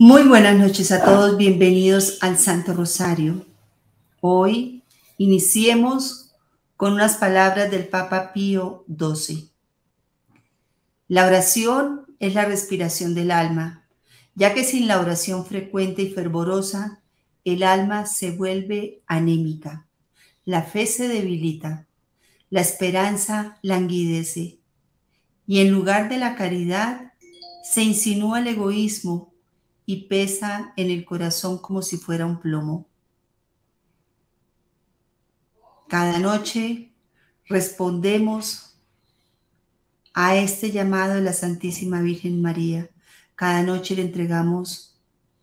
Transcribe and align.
Muy 0.00 0.22
buenas 0.22 0.56
noches 0.56 0.92
a 0.92 1.04
todos, 1.04 1.36
bienvenidos 1.36 2.18
al 2.20 2.38
Santo 2.38 2.72
Rosario. 2.72 3.44
Hoy 4.20 4.84
iniciemos 5.16 6.36
con 6.76 6.92
unas 6.92 7.16
palabras 7.16 7.68
del 7.68 7.88
Papa 7.88 8.32
Pío 8.32 8.84
XII. 8.86 9.50
La 11.08 11.26
oración 11.26 12.06
es 12.20 12.32
la 12.34 12.44
respiración 12.44 13.12
del 13.16 13.32
alma, 13.32 13.88
ya 14.36 14.54
que 14.54 14.62
sin 14.62 14.86
la 14.86 15.00
oración 15.00 15.44
frecuente 15.44 16.02
y 16.02 16.12
fervorosa, 16.12 17.02
el 17.44 17.64
alma 17.64 18.06
se 18.06 18.30
vuelve 18.30 19.02
anémica, 19.08 19.88
la 20.44 20.62
fe 20.62 20.86
se 20.86 21.08
debilita, 21.08 21.88
la 22.50 22.60
esperanza 22.60 23.58
languidece, 23.62 24.60
y 25.44 25.58
en 25.58 25.72
lugar 25.72 26.08
de 26.08 26.18
la 26.18 26.36
caridad 26.36 27.14
se 27.64 27.82
insinúa 27.82 28.38
el 28.38 28.46
egoísmo 28.46 29.27
y 29.90 30.02
pesa 30.02 30.74
en 30.76 30.90
el 30.90 31.06
corazón 31.06 31.56
como 31.56 31.80
si 31.80 31.96
fuera 31.96 32.26
un 32.26 32.38
plomo. 32.38 32.86
Cada 35.88 36.18
noche 36.18 36.92
respondemos 37.46 38.76
a 40.12 40.36
este 40.36 40.72
llamado 40.72 41.14
de 41.14 41.22
la 41.22 41.32
Santísima 41.32 42.02
Virgen 42.02 42.42
María. 42.42 42.90
Cada 43.34 43.62
noche 43.62 43.96
le 43.96 44.02
entregamos 44.02 45.00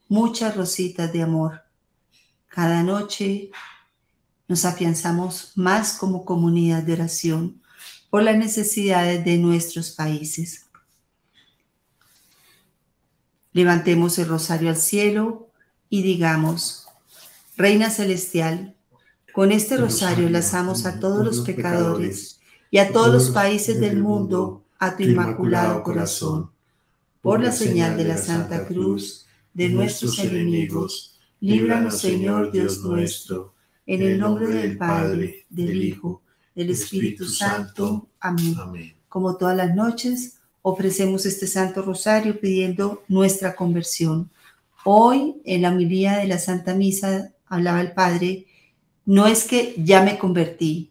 muchas 0.10 0.56
rositas 0.56 1.12
de 1.12 1.24
amor. 1.24 1.64
Cada 2.48 2.84
noche 2.84 3.50
nos 4.48 4.64
afianzamos 4.64 5.54
más 5.56 5.98
como 5.98 6.24
comunidad 6.24 6.84
de 6.84 6.94
oración 6.94 7.64
por 8.12 8.22
las 8.22 8.38
necesidades 8.38 9.26
de 9.26 9.40
nuestros 9.40 9.90
países. 9.90 10.65
Levantemos 13.56 14.20
el 14.20 14.28
rosario 14.28 14.68
al 14.68 14.76
cielo 14.76 15.50
y 15.88 16.02
digamos, 16.02 16.90
Reina 17.56 17.90
Celestial, 17.90 18.76
con 19.34 19.54
este 19.54 19.78
rosario 19.78 20.28
lazamos 20.28 20.86
a 20.86 21.00
todos 21.00 21.24
los 21.24 21.40
pecadores 21.40 22.42
y 22.70 22.80
a 22.80 22.92
todos 22.92 23.14
los 23.14 23.30
países 23.30 23.80
del 23.80 23.98
mundo 24.04 24.66
a 24.78 24.98
tu 24.98 25.04
inmaculado 25.04 25.84
corazón. 25.84 26.52
Por 27.22 27.42
la 27.42 27.54
señal 27.54 27.96
de 27.96 28.04
la 28.04 28.18
Santa 28.18 28.68
Cruz 28.68 29.26
de 29.54 29.70
nuestros 29.70 30.20
enemigos, 30.20 31.18
líbranos 31.40 32.00
Señor 32.00 32.52
Dios 32.52 32.84
nuestro, 32.84 33.54
en 33.86 34.02
el 34.02 34.20
nombre 34.20 34.48
del 34.48 34.78
Padre, 34.78 35.46
del 35.50 35.82
Hijo, 35.82 36.24
del 36.54 36.72
Espíritu 36.72 37.24
Santo. 37.24 38.10
Amén. 38.20 38.98
Como 39.08 39.38
todas 39.38 39.56
las 39.56 39.74
noches, 39.74 40.40
ofrecemos 40.68 41.28
este 41.28 41.46
Santo 41.46 41.84
Rosario 41.84 42.40
pidiendo 42.40 43.04
nuestra 43.08 43.56
conversión. 43.56 44.32
Hoy, 44.84 45.36
en 45.46 45.62
la 45.62 45.70
homilía 45.70 46.18
de 46.18 46.26
la 46.26 46.40
Santa 46.40 46.74
Misa, 46.74 47.36
hablaba 47.46 47.82
el 47.82 47.92
Padre, 47.92 48.48
no 49.06 49.28
es 49.28 49.44
que 49.44 49.76
ya 49.78 50.02
me 50.02 50.18
convertí, 50.18 50.90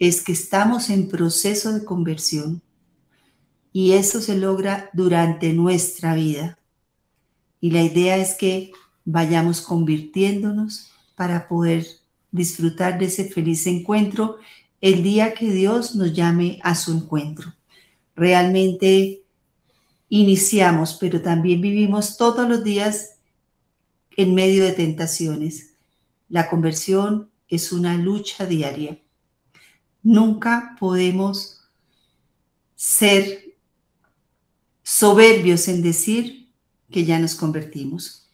es 0.00 0.20
que 0.20 0.32
estamos 0.32 0.90
en 0.90 1.06
proceso 1.06 1.72
de 1.72 1.84
conversión. 1.84 2.60
Y 3.72 3.92
eso 3.92 4.20
se 4.20 4.36
logra 4.36 4.90
durante 4.92 5.52
nuestra 5.52 6.16
vida. 6.16 6.58
Y 7.60 7.70
la 7.70 7.82
idea 7.82 8.16
es 8.16 8.34
que 8.34 8.72
vayamos 9.04 9.60
convirtiéndonos 9.60 10.90
para 11.14 11.46
poder 11.46 11.86
disfrutar 12.32 12.98
de 12.98 13.04
ese 13.04 13.28
feliz 13.28 13.64
encuentro 13.68 14.38
el 14.80 15.04
día 15.04 15.34
que 15.34 15.52
Dios 15.52 15.94
nos 15.94 16.12
llame 16.12 16.58
a 16.64 16.74
su 16.74 16.92
encuentro 16.92 17.54
realmente 18.18 19.22
iniciamos, 20.08 20.96
pero 21.00 21.22
también 21.22 21.60
vivimos 21.60 22.16
todos 22.16 22.48
los 22.48 22.64
días 22.64 23.18
en 24.16 24.34
medio 24.34 24.64
de 24.64 24.72
tentaciones. 24.72 25.74
La 26.28 26.50
conversión 26.50 27.30
es 27.48 27.72
una 27.72 27.96
lucha 27.96 28.46
diaria. 28.46 28.98
Nunca 30.02 30.76
podemos 30.78 31.60
ser 32.74 33.56
soberbios 34.82 35.68
en 35.68 35.82
decir 35.82 36.52
que 36.90 37.04
ya 37.04 37.18
nos 37.18 37.34
convertimos. 37.34 38.28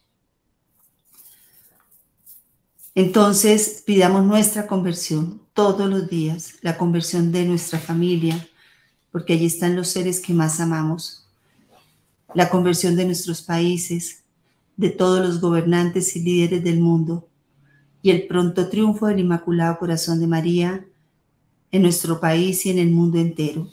Entonces 2.93 3.83
pidamos 3.85 4.23
nuestra 4.23 4.67
conversión 4.67 5.41
todos 5.53 5.89
los 5.89 6.09
días, 6.09 6.55
la 6.61 6.77
conversión 6.77 7.31
de 7.31 7.45
nuestra 7.45 7.77
familia, 7.77 8.47
porque 9.15 9.31
allí 9.31 9.45
están 9.45 9.77
los 9.77 9.87
seres 9.87 10.19
que 10.19 10.33
más 10.33 10.59
amamos. 10.59 11.25
La 12.33 12.49
conversión 12.49 12.97
de 12.97 13.05
nuestros 13.05 13.41
países, 13.41 14.25
de 14.75 14.89
todos 14.89 15.25
los 15.25 15.39
gobernantes 15.39 16.17
y 16.17 16.19
líderes 16.19 16.65
del 16.65 16.81
mundo, 16.81 17.25
y 18.01 18.09
el 18.09 18.27
pronto 18.27 18.67
triunfo 18.67 19.07
del 19.07 19.21
Inmaculado 19.21 19.79
Corazón 19.79 20.19
de 20.19 20.27
María 20.27 20.85
en 21.71 21.81
nuestro 21.81 22.19
país 22.19 22.65
y 22.65 22.71
en 22.71 22.77
el 22.77 22.91
mundo 22.91 23.17
entero. 23.17 23.69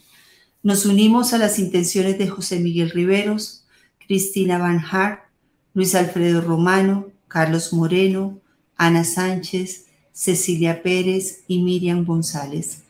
Nos 0.62 0.86
unimos 0.86 1.32
a 1.32 1.38
las 1.38 1.58
intenciones 1.58 2.19
de 2.19 2.28
José 2.28 2.60
Miguel 2.60 2.91
Riveros, 2.91 3.66
Cristina 3.98 4.58
Van 4.58 4.78
Hart, 4.92 5.22
Luis 5.75 5.97
Alfredo 5.97 6.41
Romano, 6.41 7.08
Carlos 7.26 7.72
Moreno, 7.72 8.38
Ana 8.76 9.02
Sánchez, 9.02 9.86
Cecilia 10.12 10.84
Pérez 10.84 11.42
y 11.48 11.64
Miriam 11.64 12.04
González 12.04 12.81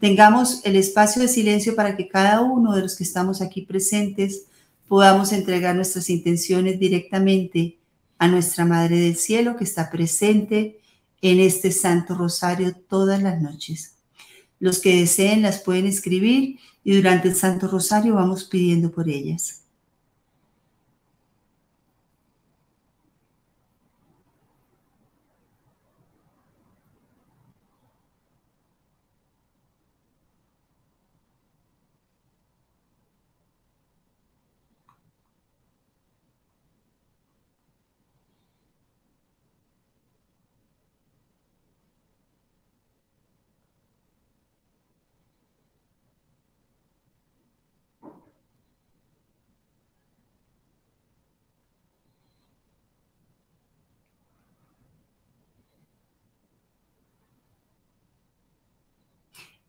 tengamos 0.00 0.62
el 0.64 0.76
espacio 0.76 1.22
de 1.22 1.28
silencio 1.28 1.76
para 1.76 1.96
que 1.96 2.08
cada 2.08 2.40
uno 2.40 2.74
de 2.74 2.82
los 2.82 2.96
que 2.96 3.04
estamos 3.04 3.40
aquí 3.42 3.62
presentes 3.62 4.46
podamos 4.88 5.32
entregar 5.32 5.76
nuestras 5.76 6.10
intenciones 6.10 6.80
directamente 6.80 7.78
a 8.18 8.26
nuestra 8.26 8.64
Madre 8.64 8.98
del 8.98 9.16
Cielo 9.16 9.56
que 9.56 9.64
está 9.64 9.90
presente 9.90 10.80
en 11.22 11.38
este 11.38 11.70
Santo 11.70 12.14
Rosario 12.14 12.74
todas 12.74 13.22
las 13.22 13.40
noches. 13.40 13.94
Los 14.58 14.80
que 14.80 14.96
deseen 14.96 15.42
las 15.42 15.60
pueden 15.60 15.86
escribir 15.86 16.58
y 16.82 16.96
durante 16.96 17.28
el 17.28 17.36
Santo 17.36 17.68
Rosario 17.68 18.14
vamos 18.14 18.44
pidiendo 18.44 18.90
por 18.90 19.08
ellas. 19.08 19.59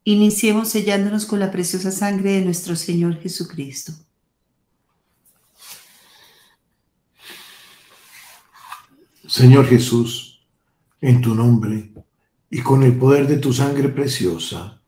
Iniciemos 0.04 0.70
sellándonos 0.70 1.28
con 1.28 1.40
la 1.40 1.52
preciosa 1.52 1.92
sangre 1.92 2.32
de 2.32 2.42
nuestro 2.42 2.76
Señor 2.76 3.20
Jesucristo. 3.20 3.94
Señor 9.28 9.68
Jesús, 9.68 10.42
en 11.00 11.22
tu 11.22 11.36
nombre 11.36 11.94
y 12.50 12.62
con 12.62 12.82
el 12.84 12.98
poder 12.98 13.28
de 13.28 13.38
tu 13.38 13.54
sangre 13.54 13.90
preciosa, 13.90 14.82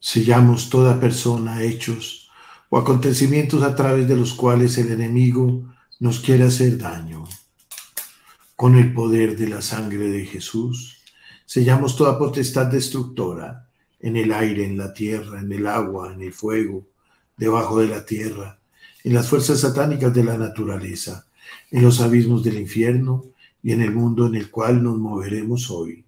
sellamos 0.00 0.68
toda 0.68 0.98
persona, 0.98 1.62
hechos 1.62 2.28
o 2.68 2.78
acontecimientos 2.78 3.62
a 3.62 3.76
través 3.76 4.08
de 4.08 4.16
los 4.16 4.34
cuales 4.34 4.76
el 4.76 4.90
enemigo 4.90 5.72
nos 6.00 6.18
quiere 6.18 6.44
hacer 6.44 6.78
daño. 6.78 7.24
Con 8.56 8.76
el 8.76 8.92
poder 8.92 9.36
de 9.36 9.48
la 9.48 9.62
sangre 9.62 10.10
de 10.10 10.26
Jesús, 10.26 11.01
Sellamos 11.52 11.96
toda 11.96 12.18
potestad 12.18 12.68
destructora 12.68 13.68
en 14.00 14.16
el 14.16 14.32
aire, 14.32 14.64
en 14.64 14.78
la 14.78 14.94
tierra, 14.94 15.38
en 15.38 15.52
el 15.52 15.66
agua, 15.66 16.10
en 16.10 16.22
el 16.22 16.32
fuego, 16.32 16.88
debajo 17.36 17.78
de 17.78 17.88
la 17.88 18.06
tierra, 18.06 18.58
en 19.04 19.12
las 19.12 19.28
fuerzas 19.28 19.60
satánicas 19.60 20.14
de 20.14 20.24
la 20.24 20.38
naturaleza, 20.38 21.26
en 21.70 21.82
los 21.82 22.00
abismos 22.00 22.42
del 22.42 22.58
infierno 22.58 23.26
y 23.62 23.72
en 23.72 23.82
el 23.82 23.92
mundo 23.92 24.28
en 24.28 24.36
el 24.36 24.50
cual 24.50 24.82
nos 24.82 24.96
moveremos 24.96 25.70
hoy. 25.70 26.06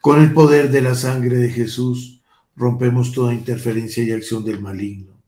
Con 0.00 0.22
el 0.22 0.32
poder 0.32 0.70
de 0.70 0.82
la 0.82 0.94
sangre 0.94 1.36
de 1.36 1.50
Jesús 1.50 2.22
rompemos 2.54 3.10
toda 3.10 3.34
interferencia 3.34 4.04
y 4.04 4.12
acción 4.12 4.44
del 4.44 4.60
maligno. 4.60 5.20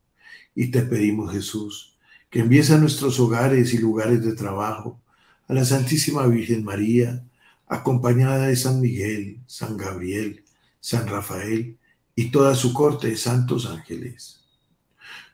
Y 0.55 0.69
te 0.69 0.83
pedimos, 0.83 1.33
Jesús, 1.33 1.97
que 2.31 2.39
envíes 2.39 2.71
a 2.71 2.79
nuestros 2.79 3.19
hogares 3.19 3.75
y 3.75 3.79
lugares 3.79 4.25
de 4.25 4.37
trabajo 4.37 5.01
a 5.49 5.55
la 5.55 5.65
Santísima 5.65 6.25
Virgen 6.29 6.63
María, 6.63 7.25
acompañada 7.75 8.47
de 8.47 8.57
San 8.57 8.81
Miguel, 8.81 9.41
San 9.47 9.77
Gabriel, 9.77 10.45
San 10.81 11.07
Rafael 11.07 11.79
y 12.15 12.31
toda 12.31 12.55
su 12.55 12.73
corte 12.73 13.09
de 13.09 13.17
santos 13.17 13.67
ángeles. 13.67 14.41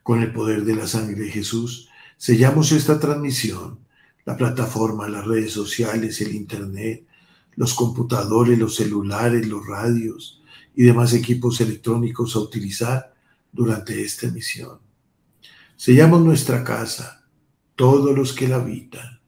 Con 0.02 0.23
el 0.23 0.32
poder 0.32 0.64
de 0.64 0.76
la 0.76 0.87
sangre 0.87 1.25
de 1.25 1.31
Jesús, 1.31 1.88
Sellamos 2.19 2.73
esta 2.73 2.99
transmisión, 2.99 3.79
la 4.25 4.37
plataforma, 4.37 5.08
las 5.08 5.25
redes 5.25 5.52
sociales, 5.52 6.20
el 6.20 6.35
Internet, 6.35 7.06
los 7.55 7.75
computadores, 7.75 8.58
los 8.58 8.75
celulares, 8.75 9.46
los 9.46 9.64
radios 9.64 10.43
y 10.75 10.82
demás 10.82 11.12
equipos 11.12 11.61
electrónicos 11.61 12.35
a 12.35 12.40
utilizar 12.40 13.14
durante 13.52 14.02
esta 14.02 14.26
emisión. 14.26 14.81
Sellamos 15.76 16.23
nuestra 16.23 16.64
casa, 16.64 17.25
todos 17.76 18.19
los 18.19 18.32
que 18.32 18.49
la 18.49 18.56
habitan, 18.56 19.20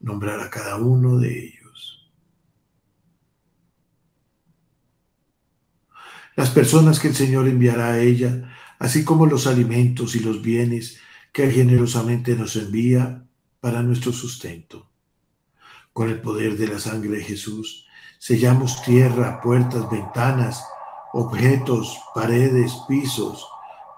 nombrar 0.00 0.40
a 0.40 0.50
cada 0.50 0.74
uno 0.74 1.16
de 1.16 1.46
ellos. 1.46 1.63
Las 6.36 6.50
personas 6.50 6.98
que 6.98 7.08
el 7.08 7.14
Señor 7.14 7.46
enviará 7.46 7.92
a 7.92 8.00
ella, 8.00 8.52
así 8.78 9.04
como 9.04 9.26
los 9.26 9.46
alimentos 9.46 10.16
y 10.16 10.20
los 10.20 10.42
bienes 10.42 10.98
que 11.32 11.50
generosamente 11.50 12.34
nos 12.34 12.56
envía 12.56 13.24
para 13.60 13.82
nuestro 13.82 14.12
sustento. 14.12 14.90
Con 15.92 16.10
el 16.10 16.20
poder 16.20 16.56
de 16.56 16.68
la 16.68 16.78
sangre 16.78 17.18
de 17.18 17.24
Jesús, 17.24 17.86
sellamos 18.18 18.82
tierra, 18.82 19.40
puertas, 19.40 19.88
ventanas, 19.90 20.64
objetos, 21.12 21.98
paredes, 22.14 22.72
pisos 22.88 23.46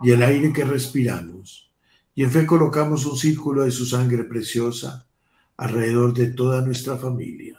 y 0.02 0.10
el 0.10 0.22
aire 0.22 0.52
que 0.52 0.64
respiramos. 0.64 1.72
Y 2.14 2.24
en 2.24 2.30
fe 2.30 2.46
colocamos 2.46 3.06
un 3.06 3.16
círculo 3.16 3.64
de 3.64 3.70
su 3.70 3.86
sangre 3.86 4.24
preciosa 4.24 5.06
alrededor 5.56 6.12
de 6.12 6.28
toda 6.28 6.60
nuestra 6.60 6.96
familia. 6.96 7.58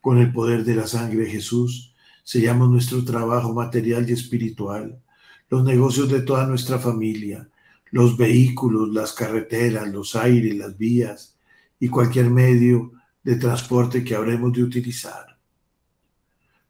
Con 0.00 0.18
el 0.18 0.32
poder 0.32 0.64
de 0.64 0.74
la 0.74 0.86
sangre 0.86 1.24
de 1.24 1.30
Jesús, 1.30 1.94
sellamos 2.24 2.70
nuestro 2.70 3.04
trabajo 3.04 3.52
material 3.52 4.08
y 4.08 4.12
espiritual, 4.12 5.00
los 5.48 5.64
negocios 5.64 6.08
de 6.08 6.22
toda 6.22 6.46
nuestra 6.46 6.78
familia, 6.78 7.48
los 7.90 8.16
vehículos, 8.16 8.88
las 8.90 9.12
carreteras, 9.12 9.88
los 9.88 10.14
aires, 10.14 10.56
las 10.56 10.76
vías 10.78 11.36
y 11.78 11.88
cualquier 11.88 12.30
medio 12.30 12.92
de 13.22 13.36
transporte 13.36 14.04
que 14.04 14.14
habremos 14.14 14.52
de 14.52 14.62
utilizar. 14.62 15.38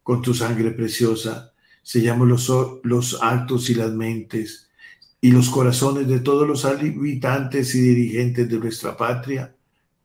Con 0.03 0.21
tu 0.21 0.33
sangre 0.33 0.71
preciosa 0.71 1.53
sellamos 1.83 2.27
los, 2.27 2.79
los 2.83 3.21
actos 3.21 3.69
y 3.69 3.75
las 3.75 3.91
mentes 3.91 4.69
y 5.19 5.31
los 5.31 5.49
corazones 5.49 6.07
de 6.07 6.19
todos 6.19 6.47
los 6.47 6.65
habitantes 6.65 7.75
y 7.75 7.81
dirigentes 7.81 8.49
de 8.49 8.57
nuestra 8.57 8.97
patria 8.97 9.55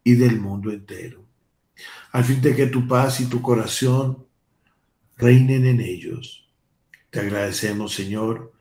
y 0.05 0.15
del 0.15 0.39
mundo 0.39 0.71
entero, 0.71 1.25
al 2.13 2.25
fin 2.25 2.41
de 2.43 2.55
que 2.55 2.67
tu 2.67 2.87
paz 2.87 3.21
y 3.21 3.27
tu 3.27 3.41
corazón 3.41 4.26
reinen 5.17 5.67
en 5.67 5.81
ellos. 5.81 6.49
Te 7.11 7.21
agradecemos, 7.21 7.95
Señor, 7.95 8.53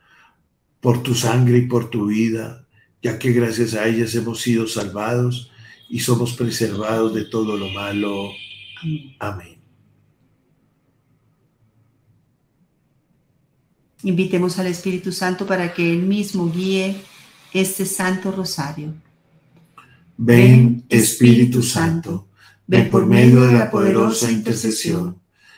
por 0.79 1.03
tu 1.03 1.13
sangre 1.13 1.59
y 1.59 1.67
por 1.67 1.89
tu 1.89 2.07
vida, 2.07 2.67
ya 3.01 3.19
que 3.19 3.31
gracias 3.31 3.73
a 3.73 3.87
ellas 3.87 4.15
hemos 4.15 4.41
sido 4.41 4.67
salvados 4.67 5.51
y 5.89 5.99
somos 5.99 6.33
preservados 6.33 7.13
de 7.13 7.25
todo 7.25 7.57
lo 7.57 7.69
malo. 7.69 8.31
Amén. 9.19 9.55
Invitemos 14.03 14.59
al 14.59 14.67
Espíritu 14.67 15.11
Santo 15.11 15.45
para 15.47 15.73
que 15.73 15.91
Él 15.91 16.03
mismo 16.03 16.51
guíe 16.51 16.95
este 17.51 17.85
Santo 17.85 18.31
Rosario. 18.31 18.93
Ven, 20.17 20.85
Espíritu 20.87 21.61
Santo, 21.63 22.29
ven 22.67 22.89
por 22.89 23.05
medio 23.05 23.41
de 23.41 23.53
la 23.53 23.69
poderosa 23.69 24.31
intercesión 24.31 25.24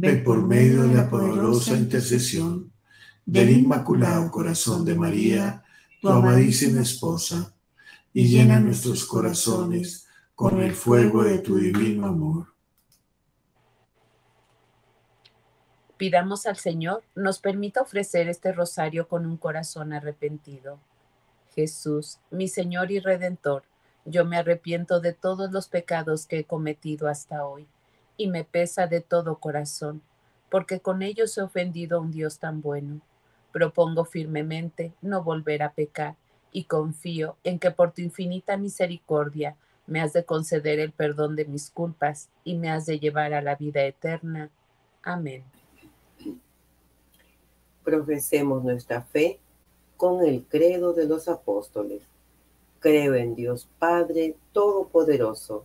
ven 0.00 0.22
por 0.22 0.46
medio 0.46 0.84
de 0.84 0.94
la 0.94 1.10
poderosa 1.10 1.76
intercesión 1.76 2.72
del 3.26 3.50
Inmaculado 3.50 4.30
Corazón 4.30 4.84
de 4.84 4.94
María, 4.94 5.64
tu 6.00 6.08
amadísima 6.08 6.82
esposa, 6.82 7.52
y 8.12 8.28
llena 8.28 8.60
nuestros 8.60 9.04
corazones 9.04 10.06
con 10.36 10.62
el 10.62 10.72
fuego 10.72 11.24
de 11.24 11.40
tu 11.40 11.56
divino 11.56 12.06
amor. 12.06 12.46
Pidamos 15.96 16.46
al 16.46 16.58
Señor 16.58 17.02
nos 17.16 17.40
permita 17.40 17.82
ofrecer 17.82 18.28
este 18.28 18.52
rosario 18.52 19.08
con 19.08 19.26
un 19.26 19.36
corazón 19.36 19.92
arrepentido. 19.92 20.78
Jesús, 21.56 22.20
mi 22.30 22.46
Señor 22.46 22.92
y 22.92 23.00
Redentor, 23.00 23.64
yo 24.04 24.24
me 24.24 24.36
arrepiento 24.36 25.00
de 25.00 25.12
todos 25.12 25.50
los 25.50 25.66
pecados 25.66 26.26
que 26.26 26.38
he 26.38 26.44
cometido 26.44 27.08
hasta 27.08 27.44
hoy, 27.44 27.66
y 28.18 28.28
me 28.28 28.44
pesa 28.44 28.86
de 28.86 29.00
todo 29.00 29.38
corazón, 29.38 30.02
porque 30.50 30.80
con 30.80 31.00
ellos 31.00 31.38
he 31.38 31.40
ofendido 31.40 31.96
a 31.96 32.00
un 32.00 32.10
Dios 32.10 32.38
tan 32.38 32.60
bueno 32.60 33.00
Propongo 33.52 34.04
firmemente 34.04 34.92
no 35.00 35.22
volver 35.22 35.62
a 35.62 35.72
pecar 35.72 36.16
y 36.52 36.64
confío 36.64 37.36
en 37.44 37.58
que 37.58 37.70
por 37.70 37.92
tu 37.92 38.02
infinita 38.02 38.56
misericordia 38.56 39.56
me 39.86 40.00
has 40.00 40.12
de 40.12 40.24
conceder 40.24 40.78
el 40.80 40.92
perdón 40.92 41.34
de 41.34 41.46
mis 41.46 41.70
culpas 41.70 42.28
y 42.44 42.56
me 42.56 42.70
has 42.70 42.84
de 42.86 42.98
llevar 42.98 43.32
a 43.32 43.42
la 43.42 43.56
vida 43.56 43.84
eterna. 43.84 44.50
Amén. 45.02 45.42
Profesemos 47.82 48.62
nuestra 48.62 49.02
fe 49.02 49.40
con 49.96 50.24
el 50.24 50.44
credo 50.44 50.92
de 50.92 51.06
los 51.06 51.26
apóstoles. 51.26 52.02
Creo 52.80 53.14
en 53.14 53.34
Dios 53.34 53.66
Padre 53.78 54.36
Todopoderoso, 54.52 55.64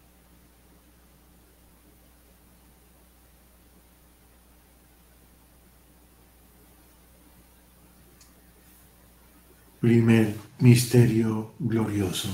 Primer 9.81 10.35
misterio 10.59 11.55
glorioso 11.59 12.29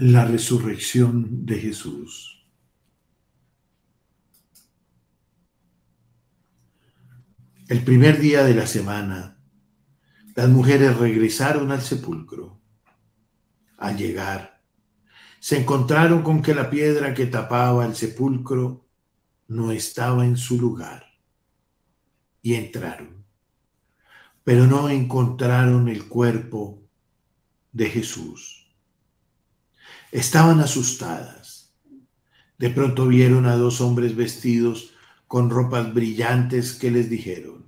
la 0.00 0.24
resurrección 0.24 1.44
de 1.44 1.58
Jesús. 1.58 2.42
El 7.68 7.84
primer 7.84 8.18
día 8.18 8.42
de 8.44 8.54
la 8.54 8.66
semana, 8.66 9.38
las 10.34 10.48
mujeres 10.48 10.96
regresaron 10.96 11.70
al 11.70 11.82
sepulcro. 11.82 12.62
Al 13.76 13.98
llegar, 13.98 14.62
se 15.38 15.58
encontraron 15.58 16.22
con 16.22 16.40
que 16.40 16.54
la 16.54 16.70
piedra 16.70 17.12
que 17.12 17.26
tapaba 17.26 17.84
el 17.84 17.94
sepulcro 17.94 18.88
no 19.48 19.70
estaba 19.70 20.24
en 20.24 20.38
su 20.38 20.58
lugar 20.58 21.04
y 22.40 22.54
entraron, 22.54 23.19
pero 24.50 24.66
no 24.66 24.88
encontraron 24.88 25.88
el 25.88 26.08
cuerpo 26.08 26.82
de 27.70 27.88
Jesús. 27.88 28.66
Estaban 30.10 30.58
asustadas. 30.58 31.72
De 32.58 32.68
pronto 32.70 33.06
vieron 33.06 33.46
a 33.46 33.54
dos 33.54 33.80
hombres 33.80 34.16
vestidos 34.16 34.92
con 35.28 35.50
ropas 35.50 35.94
brillantes 35.94 36.72
que 36.72 36.90
les 36.90 37.08
dijeron, 37.08 37.64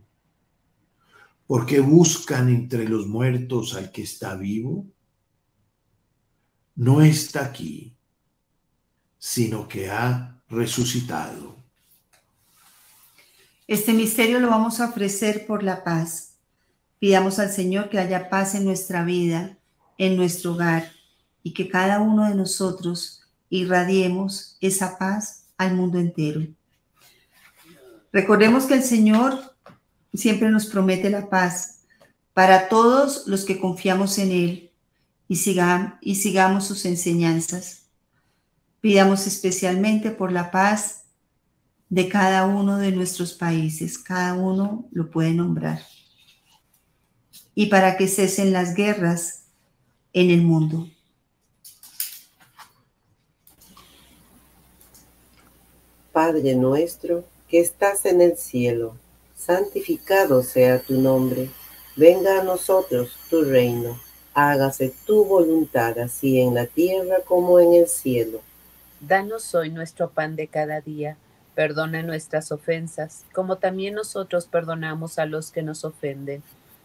¿por 1.47 1.67
qué 1.67 1.79
buscan 1.79 2.49
entre 2.49 2.89
los 2.89 3.07
muertos 3.07 3.77
al 3.77 3.93
que 3.93 4.03
está 4.03 4.35
vivo? 4.35 4.85
No 6.75 7.01
está 7.01 7.45
aquí, 7.45 7.95
sino 9.21 9.69
que 9.69 9.89
ha 9.89 10.43
resucitado. 10.49 11.55
Este 13.69 13.93
misterio 13.93 14.41
lo 14.41 14.49
vamos 14.49 14.81
a 14.81 14.89
ofrecer 14.89 15.47
por 15.47 15.62
la 15.62 15.85
paz. 15.85 16.32
Pidamos 17.02 17.40
al 17.40 17.50
Señor 17.50 17.88
que 17.88 17.99
haya 17.99 18.30
paz 18.30 18.54
en 18.54 18.64
nuestra 18.64 19.02
vida, 19.02 19.59
en 19.99 20.14
nuestro 20.16 20.52
hogar, 20.52 20.92
y 21.42 21.52
que 21.52 21.68
cada 21.68 21.99
uno 21.99 22.28
de 22.28 22.37
nosotros 22.37 23.25
irradiemos 23.49 24.56
esa 24.61 24.99
paz 24.99 25.49
al 25.59 25.75
mundo 25.75 25.99
entero. 25.99 26.47
Recordemos 28.12 28.66
que 28.66 28.75
el 28.75 28.85
Señor 28.85 29.37
siempre 30.14 30.49
nos 30.52 30.66
promete 30.66 31.11
la 31.11 31.28
paz 31.28 31.80
para 32.35 32.68
todos 32.68 33.26
los 33.26 33.44
que 33.44 33.59
confiamos 33.59 34.16
en 34.18 34.30
Él 34.30 34.71
y, 35.26 35.35
sigamos 35.35 36.64
sus 36.64 36.85
enseñanzas. 36.85 37.88
Pidamos 38.80 39.26
especialmente 39.26 40.12
por 40.12 40.30
la 40.30 40.52
paz 40.52 41.02
de 41.88 42.09
cada 42.09 42.47
uno 42.47 42.76
de 42.76 42.92
nuestros 42.92 43.35
países, 43.35 43.99
cada 43.99 44.35
uno 44.35 44.87
lo 44.92 45.11
puede 45.11 45.35
nombrar, 45.35 45.82
y 47.54 47.66
para 47.66 47.97
que 47.97 48.09
cesen 48.09 48.52
las 48.52 48.75
guerras 48.75 49.44
en 50.12 50.30
el 50.30 50.42
mundo. 50.42 50.88
Padre 56.12 56.54
nuestro 56.54 57.25
que 57.49 57.61
estás 57.61 58.04
en 58.04 58.21
el 58.21 58.37
cielo, 58.37 58.97
santificado 59.35 60.42
sea 60.42 60.80
tu 60.80 61.00
nombre, 61.00 61.50
venga 61.97 62.40
a 62.40 62.44
nosotros 62.44 63.16
tu 63.30 63.42
reino, 63.42 63.99
hágase 64.35 64.94
tu 65.06 65.25
voluntad 65.25 65.99
así 65.99 66.40
en 66.40 66.54
la 66.54 66.66
tierra 66.66 67.16
como 67.26 67.61
en 67.61 67.75
el 67.75 67.88
cielo. 67.88 68.40
Danos 69.00 69.54
hoy 69.54 69.71
nuestro 69.71 70.11
pan 70.11 70.37
de 70.37 70.49
cada 70.49 70.80
día, 70.80 71.16
perdona 71.54 72.02
nuestras 72.02 72.52
ofensas, 72.52 73.25
como 73.32 73.56
también 73.56 73.94
nosotros 73.94 74.47
perdonamos 74.47 75.18
a 75.18 75.26
los 75.26 75.50
que 75.50 75.62
nos 75.62 75.85
ofenden. 75.85 76.42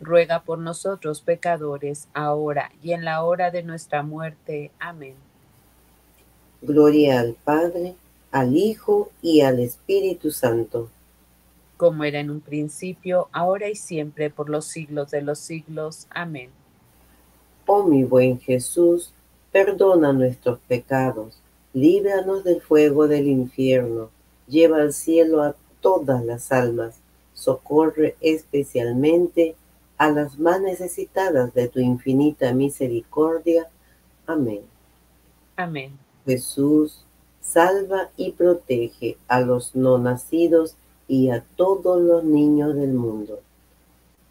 ruega 0.00 0.42
por 0.42 0.58
nosotros 0.58 1.20
pecadores, 1.20 2.08
ahora 2.14 2.70
y 2.82 2.92
en 2.92 3.04
la 3.04 3.22
hora 3.24 3.50
de 3.50 3.62
nuestra 3.62 4.02
muerte. 4.02 4.70
Amén. 4.78 5.14
Gloria 6.62 7.20
al 7.20 7.34
Padre, 7.34 7.94
al 8.30 8.56
Hijo 8.56 9.10
y 9.22 9.40
al 9.42 9.60
Espíritu 9.60 10.30
Santo. 10.30 10.88
Como 11.76 12.04
era 12.04 12.20
en 12.20 12.30
un 12.30 12.40
principio, 12.40 13.28
ahora 13.32 13.68
y 13.68 13.76
siempre, 13.76 14.30
por 14.30 14.48
los 14.48 14.64
siglos 14.64 15.10
de 15.10 15.22
los 15.22 15.38
siglos. 15.38 16.06
Amén. 16.10 16.50
Oh 17.66 17.82
mi 17.84 18.04
buen 18.04 18.38
Jesús, 18.38 19.12
perdona 19.52 20.12
nuestros 20.12 20.58
pecados, 20.68 21.38
líbranos 21.72 22.44
del 22.44 22.60
fuego 22.60 23.08
del 23.08 23.26
infierno, 23.26 24.10
lleva 24.46 24.78
al 24.78 24.92
cielo 24.92 25.42
a 25.42 25.56
todas 25.80 26.24
las 26.24 26.52
almas, 26.52 27.00
socorre 27.34 28.16
especialmente 28.20 29.54
a 29.54 29.65
las 29.98 30.38
más 30.38 30.60
necesitadas 30.60 31.54
de 31.54 31.68
tu 31.68 31.80
infinita 31.80 32.52
misericordia. 32.52 33.68
Amén. 34.26 34.62
Amén. 35.56 35.98
Jesús, 36.24 37.04
salva 37.40 38.10
y 38.16 38.32
protege 38.32 39.16
a 39.28 39.40
los 39.40 39.74
no 39.74 39.98
nacidos 39.98 40.76
y 41.08 41.30
a 41.30 41.44
todos 41.56 42.00
los 42.00 42.24
niños 42.24 42.74
del 42.74 42.92
mundo. 42.92 43.40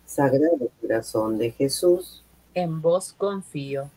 Sagrado 0.06 0.70
Corazón 0.82 1.38
de 1.38 1.52
Jesús, 1.52 2.22
en 2.56 2.82
vos 2.82 3.14
confío. 3.14 3.90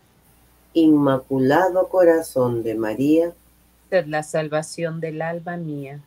Inmaculado 0.75 1.89
Corazón 1.89 2.63
de 2.63 2.75
María, 2.75 3.33
sed 3.89 4.07
la 4.07 4.23
salvación 4.23 5.01
del 5.01 5.23
alma 5.23 5.57
mía. 5.57 6.01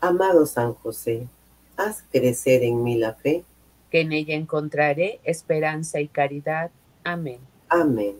Amado 0.00 0.46
San 0.46 0.74
José, 0.74 1.28
haz 1.76 2.02
crecer 2.10 2.62
en 2.62 2.82
mí 2.82 2.96
la 2.96 3.14
fe, 3.14 3.44
que 3.90 4.00
en 4.00 4.12
ella 4.12 4.34
encontraré 4.34 5.20
esperanza 5.24 6.00
y 6.00 6.08
caridad. 6.08 6.70
Amén. 7.04 7.38
Amén. 7.68 8.16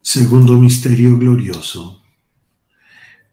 Segundo 0.00 0.54
misterio 0.58 1.18
glorioso. 1.18 2.02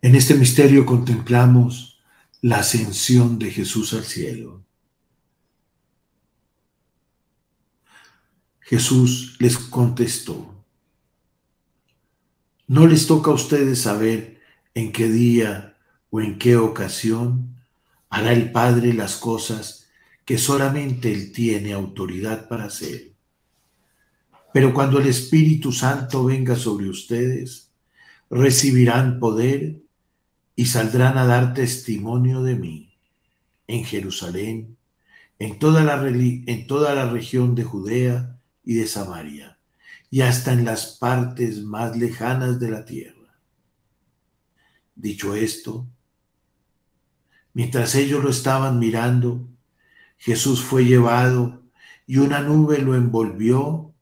En 0.01 0.15
este 0.15 0.33
misterio 0.33 0.85
contemplamos 0.85 2.01
la 2.41 2.57
ascensión 2.57 3.37
de 3.37 3.51
Jesús 3.51 3.93
al 3.93 4.03
cielo. 4.03 4.63
Jesús 8.61 9.35
les 9.39 9.57
contestó, 9.57 10.63
no 12.67 12.87
les 12.87 13.05
toca 13.05 13.31
a 13.31 13.33
ustedes 13.33 13.81
saber 13.81 14.39
en 14.73 14.93
qué 14.93 15.09
día 15.09 15.77
o 16.09 16.21
en 16.21 16.39
qué 16.39 16.55
ocasión 16.55 17.50
hará 18.11 18.33
el 18.33 18.51
Padre 18.51 18.93
las 18.93 19.15
cosas 19.15 19.87
que 20.25 20.37
solamente 20.37 21.11
Él 21.11 21.31
tiene 21.31 21.73
autoridad 21.73 22.47
para 22.47 22.65
hacer. 22.65 23.13
Pero 24.53 24.73
cuando 24.73 24.99
el 24.99 25.07
Espíritu 25.07 25.71
Santo 25.71 26.25
venga 26.25 26.57
sobre 26.57 26.89
ustedes, 26.89 27.71
recibirán 28.29 29.17
poder 29.19 29.81
y 30.55 30.65
saldrán 30.65 31.17
a 31.17 31.25
dar 31.25 31.53
testimonio 31.53 32.43
de 32.43 32.55
mí 32.55 32.97
en 33.67 33.85
Jerusalén, 33.85 34.77
en 35.39 35.57
toda 35.57 35.83
la, 35.83 36.05
en 36.05 36.67
toda 36.67 36.93
la 36.93 37.09
región 37.09 37.55
de 37.55 37.63
Judea 37.63 38.37
y 38.65 38.75
de 38.75 38.87
Samaria, 38.87 39.57
y 40.09 40.21
hasta 40.21 40.51
en 40.51 40.65
las 40.65 40.97
partes 40.97 41.63
más 41.63 41.95
lejanas 41.95 42.59
de 42.59 42.69
la 42.69 42.83
tierra. 42.83 43.39
Dicho 44.95 45.33
esto, 45.33 45.87
mientras 47.53 47.95
ellos 47.95 48.23
lo 48.23 48.29
estaban 48.29 48.79
mirando, 48.79 49.47
Jesús 50.17 50.61
fue 50.61 50.85
llevado 50.85 51.61
y 52.05 52.17
una 52.17 52.41
nube 52.41 52.79
lo 52.79 52.95
envolvió 52.95 53.93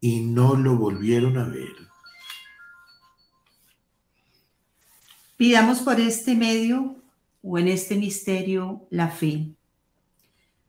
y 0.00 0.20
no 0.20 0.54
lo 0.56 0.76
volvieron 0.76 1.38
a 1.38 1.44
ver. 1.44 1.72
Pidamos 5.36 5.80
por 5.80 6.00
este 6.00 6.34
medio 6.34 6.96
o 7.42 7.58
en 7.58 7.68
este 7.68 7.96
misterio 7.96 8.86
la 8.90 9.08
fe, 9.08 9.50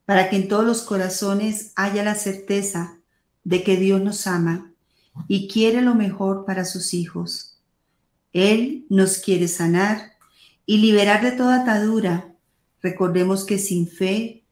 para 0.05 0.29
que 0.29 0.35
en 0.35 0.47
todos 0.47 0.65
los 0.65 0.81
corazones 0.81 1.71
haya 1.75 2.03
la 2.03 2.15
certeza 2.15 2.97
de 3.43 3.63
que 3.63 3.77
Dios 3.77 4.01
nos 4.01 4.27
ama 4.27 4.71
y 5.27 5.47
quiere 5.47 5.81
lo 5.81 5.95
mejor 5.95 6.45
para 6.45 6.65
sus 6.65 6.93
hijos. 6.93 7.57
Él 8.33 8.85
nos 8.89 9.19
quiere 9.19 9.47
sanar 9.47 10.14
y 10.65 10.77
liberar 10.77 11.21
de 11.21 11.31
toda 11.31 11.61
atadura. 11.61 12.33
Recordemos 12.81 13.45
que 13.45 13.57
sin 13.57 13.87
fe 13.87 14.43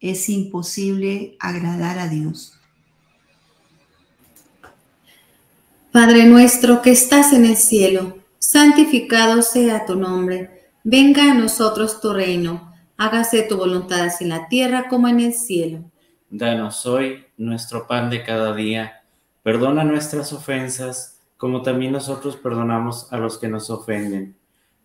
es 0.00 0.28
imposible 0.28 1.36
agradar 1.40 1.98
a 1.98 2.08
Dios. 2.08 2.52
Padre 5.92 6.26
nuestro 6.26 6.82
que 6.82 6.90
estás 6.90 7.32
en 7.32 7.46
el 7.46 7.56
cielo, 7.56 8.18
santificado 8.38 9.40
sea 9.40 9.86
tu 9.86 9.96
nombre. 9.96 10.70
Venga 10.84 11.30
a 11.30 11.34
nosotros 11.34 12.00
tu 12.00 12.12
reino. 12.12 12.72
Hágase 12.98 13.42
tu 13.42 13.56
voluntad 13.56 14.00
así 14.00 14.24
en 14.24 14.30
la 14.30 14.48
tierra 14.48 14.88
como 14.88 15.08
en 15.08 15.20
el 15.20 15.32
cielo. 15.32 15.90
Danos 16.28 16.84
hoy 16.86 17.24
nuestro 17.36 17.86
pan 17.86 18.10
de 18.10 18.22
cada 18.24 18.54
día. 18.54 19.02
Perdona 19.42 19.84
nuestras 19.84 20.32
ofensas, 20.32 21.20
como 21.36 21.62
también 21.62 21.92
nosotros 21.92 22.36
perdonamos 22.36 23.12
a 23.12 23.16
los 23.16 23.38
que 23.38 23.48
nos 23.48 23.70
ofenden. 23.70 24.35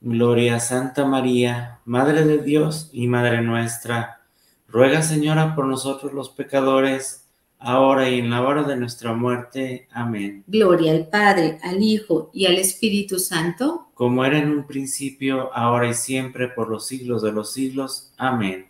Gloria 0.00 0.56
a 0.56 0.60
Santa 0.60 1.04
María, 1.04 1.80
Madre 1.84 2.24
de 2.24 2.38
Dios 2.38 2.90
y 2.92 3.06
Madre 3.06 3.42
nuestra. 3.42 4.20
Ruega, 4.68 5.02
Señora, 5.02 5.54
por 5.54 5.66
nosotros 5.66 6.12
los 6.12 6.30
pecadores, 6.30 7.26
ahora 7.58 8.08
y 8.08 8.18
en 8.18 8.30
la 8.30 8.42
hora 8.42 8.62
de 8.62 8.76
nuestra 8.76 9.12
muerte. 9.12 9.88
Amén. 9.90 10.44
Gloria 10.46 10.92
al 10.92 11.08
Padre, 11.08 11.58
al 11.62 11.82
Hijo 11.82 12.30
y 12.32 12.46
al 12.46 12.56
Espíritu 12.56 13.18
Santo. 13.18 13.88
Como 13.94 14.24
era 14.24 14.38
en 14.38 14.50
un 14.50 14.66
principio, 14.66 15.52
ahora 15.54 15.88
y 15.88 15.94
siempre, 15.94 16.48
por 16.48 16.68
los 16.68 16.86
siglos 16.86 17.22
de 17.22 17.32
los 17.32 17.52
siglos. 17.52 18.12
Amén. 18.16 18.68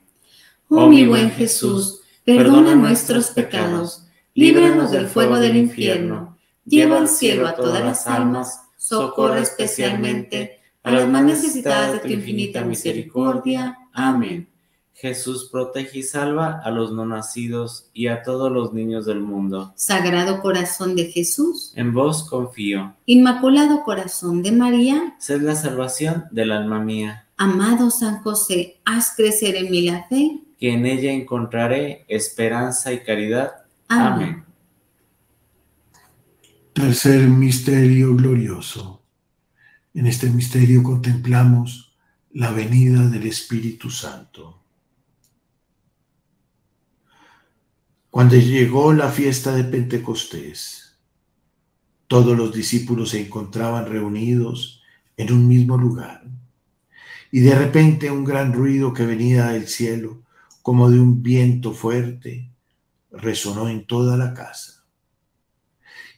Oh, 0.69 0.87
mi 0.87 1.07
buen 1.07 1.31
Jesús, 1.31 2.03
perdona 2.25 2.75
nuestros 2.75 3.29
pecados 3.31 4.05
líbranos 4.39 4.93
del 4.93 5.09
fuego 5.09 5.41
del 5.41 5.57
infierno, 5.57 6.39
lleva 6.65 6.99
al 6.99 7.09
cielo 7.09 7.49
a 7.49 7.57
todas 7.57 7.85
las 7.85 8.07
almas, 8.07 8.63
socorre 8.77 9.41
especialmente 9.41 10.58
a 10.89 10.93
las 10.93 11.09
más 11.09 11.25
necesitadas 11.25 11.93
de 11.93 11.99
tu 12.01 12.09
infinita 12.09 12.65
misericordia. 12.65 13.77
Amén. 13.93 14.49
Jesús 14.95 15.49
protege 15.53 16.01
y 16.01 16.03
salva 16.03 16.61
a 16.65 16.71
los 16.71 16.93
no 16.93 17.07
nacidos 17.07 17.89
y 17.93 18.09
a 18.09 18.23
todos 18.23 18.51
los 18.51 18.73
niños 18.73 19.07
del 19.07 19.21
mundo. 19.21 19.73
Sagrado 19.77 20.41
corazón 20.41 20.97
de 20.97 21.05
Jesús, 21.07 21.73
en 21.77 21.95
vos 21.95 22.29
confío. 22.29 22.97
Inmaculado 23.07 23.85
corazón 23.85 24.43
de 24.43 24.51
María, 24.51 25.15
sed 25.21 25.43
la 25.43 25.55
salvación 25.55 26.25
del 26.33 26.51
alma 26.51 26.81
mía. 26.81 27.29
Amado 27.37 27.91
San 27.91 28.23
José, 28.23 28.81
haz 28.85 29.15
crecer 29.15 29.55
en 29.55 29.71
mí 29.71 29.83
la 29.83 30.05
fe, 30.09 30.41
que 30.59 30.73
en 30.73 30.85
ella 30.85 31.13
encontraré 31.13 32.05
esperanza 32.09 32.93
y 32.93 33.05
caridad 33.05 33.53
Amén. 33.89 34.45
Tercer 36.75 37.27
misterio 37.27 38.15
glorioso. 38.15 39.03
En 39.95 40.07
este 40.07 40.29
misterio 40.31 40.83
contemplamos 40.83 41.97
la 42.33 42.51
venida 42.51 43.07
del 43.09 43.27
Espíritu 43.27 43.91
Santo. 43.91 44.63
Cuando 48.11 48.37
llegó 48.37 48.93
la 48.93 49.11
fiesta 49.11 49.55
de 49.55 49.65
Pentecostés, 49.65 50.97
todos 52.07 52.37
los 52.37 52.55
discípulos 52.55 53.11
se 53.11 53.21
encontraban 53.21 53.87
reunidos 53.87 54.83
en 55.17 55.33
un 55.33 55.47
mismo 55.47 55.77
lugar. 55.77 56.25
Y 57.31 57.41
de 57.41 57.55
repente 57.55 58.11
un 58.11 58.25
gran 58.25 58.53
ruido 58.53 58.95
que 58.95 59.05
venía 59.05 59.49
del 59.49 59.69
cielo, 59.69 60.23
como 60.63 60.91
de 60.91 60.99
un 60.99 61.23
viento 61.23 61.73
fuerte, 61.73 62.51
resonó 63.11 63.69
en 63.69 63.87
toda 63.87 64.17
la 64.17 64.33
casa. 64.33 64.85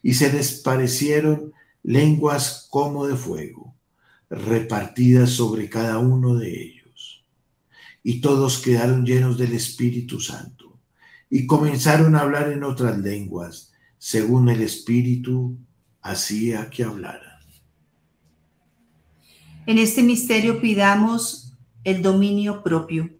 Y 0.03 0.15
se 0.15 0.33
les 0.33 0.61
parecieron 0.61 1.53
lenguas 1.83 2.67
como 2.71 3.07
de 3.07 3.17
fuego, 3.17 3.75
repartidas 4.29 5.31
sobre 5.31 5.69
cada 5.69 5.99
uno 5.99 6.35
de 6.35 6.63
ellos. 6.63 7.25
Y 8.03 8.21
todos 8.21 8.59
quedaron 8.59 9.05
llenos 9.05 9.39
del 9.39 9.53
Espíritu 9.53 10.21
Santo 10.21 10.79
y 11.29 11.47
comenzaron 11.47 12.17
a 12.17 12.21
hablar 12.21 12.51
en 12.51 12.65
otras 12.65 12.99
lenguas, 12.99 13.73
según 13.99 14.49
el 14.49 14.63
Espíritu 14.63 15.59
hacía 16.03 16.71
que 16.71 16.85
hablaran. 16.85 17.39
En 19.67 19.79
este 19.79 20.03
misterio 20.03 20.61
pidamos 20.61 21.55
el 21.85 22.03
dominio 22.03 22.63
propio, 22.63 23.11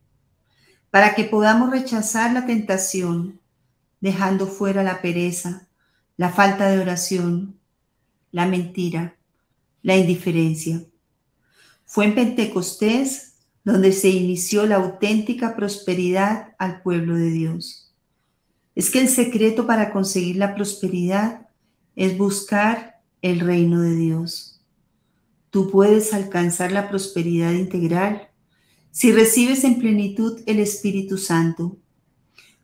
para 0.91 1.15
que 1.15 1.25
podamos 1.25 1.71
rechazar 1.71 2.33
la 2.33 2.47
tentación 2.47 3.41
dejando 4.01 4.47
fuera 4.47 4.83
la 4.83 5.03
pereza, 5.03 5.69
la 6.17 6.31
falta 6.31 6.69
de 6.69 6.81
oración, 6.81 7.60
la 8.33 8.47
mentira, 8.47 9.17
la 9.83 9.97
indiferencia. 9.97 10.83
Fue 11.85 12.05
en 12.05 12.15
Pentecostés 12.15 13.35
donde 13.65 13.93
se 13.93 14.09
inició 14.09 14.67
la 14.67 14.77
auténtica 14.77 15.55
prosperidad 15.57 16.55
al 16.59 16.83
pueblo 16.83 17.17
de 17.17 17.31
Dios. 17.31 17.93
Es 18.75 18.91
que 18.91 19.01
el 19.01 19.09
secreto 19.09 19.67
para 19.67 19.93
conseguir 19.93 20.37
la 20.37 20.55
prosperidad 20.55 21.49
es 21.97 22.17
buscar 22.17 23.01
el 23.21 23.41
reino 23.41 23.81
de 23.81 23.95
Dios. 23.95 24.63
Tú 25.51 25.71
puedes 25.71 26.15
alcanzar 26.15 26.73
la 26.73 26.89
prosperidad 26.89 27.53
integral 27.53 28.31
si 28.93 29.13
recibes 29.13 29.63
en 29.65 29.79
plenitud 29.79 30.41
el 30.47 30.59
Espíritu 30.59 31.17
Santo 31.17 31.79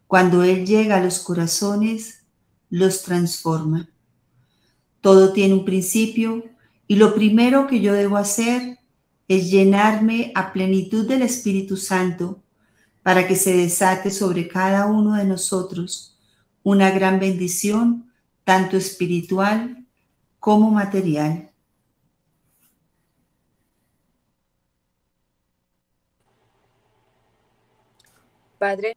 cuando 0.07 0.43
Él 0.43 0.67
llega 0.67 0.97
a 0.97 1.03
los 1.03 1.19
corazones, 1.21 2.25
los 2.71 3.03
transforma. 3.03 3.89
Todo 5.01 5.33
tiene 5.33 5.55
un 5.55 5.65
principio 5.65 6.45
y 6.87 6.97
lo 6.97 7.15
primero 7.15 7.67
que 7.67 7.81
yo 7.81 7.93
debo 7.93 8.17
hacer 8.17 8.79
es 9.29 9.51
llenarme 9.51 10.33
a 10.35 10.53
plenitud 10.53 11.07
del 11.07 11.23
Espíritu 11.23 11.77
Santo 11.77 12.43
para 13.03 13.27
que 13.27 13.37
se 13.37 13.57
desate 13.57 14.11
sobre 14.11 14.49
cada 14.49 14.87
uno 14.87 15.15
de 15.15 15.25
nosotros 15.25 16.19
una 16.63 16.91
gran 16.91 17.21
bendición, 17.21 18.11
tanto 18.43 18.77
espiritual 18.77 19.87
como 20.41 20.71
material. 20.73 21.53
Padre, 28.59 28.97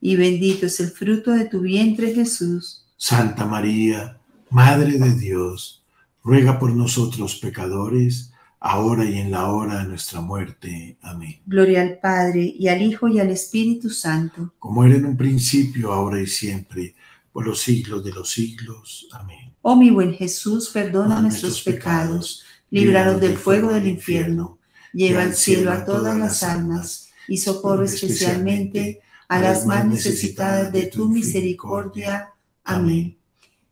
y 0.00 0.16
bendito 0.16 0.66
es 0.66 0.80
el 0.80 0.90
fruto 0.90 1.32
de 1.32 1.44
tu 1.44 1.60
vientre 1.60 2.14
Jesús. 2.14 2.86
Santa 2.96 3.44
María, 3.46 4.18
Madre 4.50 4.98
de 4.98 5.14
Dios, 5.14 5.82
ruega 6.24 6.58
por 6.58 6.72
nosotros 6.72 7.36
pecadores, 7.36 8.32
ahora 8.58 9.04
y 9.04 9.18
en 9.18 9.30
la 9.30 9.50
hora 9.52 9.78
de 9.78 9.88
nuestra 9.88 10.20
muerte. 10.20 10.96
Amén. 11.02 11.40
Gloria 11.46 11.82
al 11.82 11.98
Padre, 11.98 12.54
y 12.58 12.68
al 12.68 12.82
Hijo, 12.82 13.08
y 13.08 13.18
al 13.18 13.30
Espíritu 13.30 13.90
Santo. 13.90 14.54
Como 14.58 14.84
era 14.84 14.96
en 14.96 15.06
un 15.06 15.16
principio, 15.16 15.92
ahora 15.92 16.20
y 16.20 16.26
siempre, 16.26 16.94
por 17.32 17.46
los 17.46 17.60
siglos 17.60 18.04
de 18.04 18.12
los 18.12 18.30
siglos. 18.30 19.08
Amén. 19.12 19.52
Oh 19.62 19.76
mi 19.76 19.90
buen 19.90 20.14
Jesús, 20.14 20.70
perdona 20.70 21.20
nuestros 21.20 21.62
pecados, 21.62 22.44
líbranos 22.70 23.20
del 23.20 23.36
fuego 23.36 23.72
del 23.72 23.86
infierno, 23.86 24.58
lleva 24.92 25.22
al 25.22 25.34
cielo 25.34 25.70
a 25.70 25.84
todas 25.84 26.18
las 26.18 26.42
almas, 26.42 27.10
y 27.28 27.38
socorro 27.38 27.84
especialmente 27.84 29.00
a 29.30 29.38
las 29.40 29.64
más 29.64 29.86
necesitadas 29.86 30.72
de 30.72 30.86
tu 30.86 31.08
misericordia. 31.08 32.30
Amén. 32.64 33.16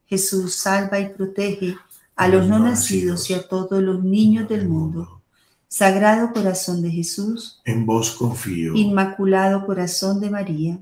Jesús, 0.06 0.54
salva 0.54 1.00
y 1.00 1.08
protege 1.08 1.76
a 2.14 2.28
los 2.28 2.46
no 2.46 2.60
nacidos 2.60 3.28
y 3.30 3.34
a 3.34 3.46
todos 3.46 3.82
los 3.82 4.04
niños 4.04 4.48
del 4.48 4.68
mundo. 4.68 5.20
Sagrado 5.66 6.32
corazón 6.32 6.80
de 6.80 6.90
Jesús, 6.92 7.60
En 7.64 7.84
vos 7.84 8.12
confío. 8.12 8.74
Inmaculado 8.74 9.66
corazón 9.66 10.20
de 10.20 10.30
María, 10.30 10.78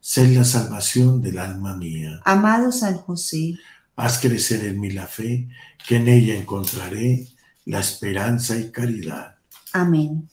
Sé 0.00 0.28
la 0.34 0.44
salvación 0.44 1.22
del 1.22 1.38
alma 1.38 1.76
mía. 1.76 2.20
amado 2.24 2.72
San 2.72 2.96
José, 2.98 3.54
Haz 3.94 4.18
crecer 4.18 4.64
en 4.64 4.80
mí 4.80 4.90
la 4.90 5.06
fe, 5.06 5.48
que 5.86 5.96
en 5.96 6.08
ella 6.08 6.34
encontraré 6.36 7.26
la 7.66 7.78
esperanza 7.80 8.56
y 8.56 8.70
caridad. 8.72 9.36
amén. 9.72 10.28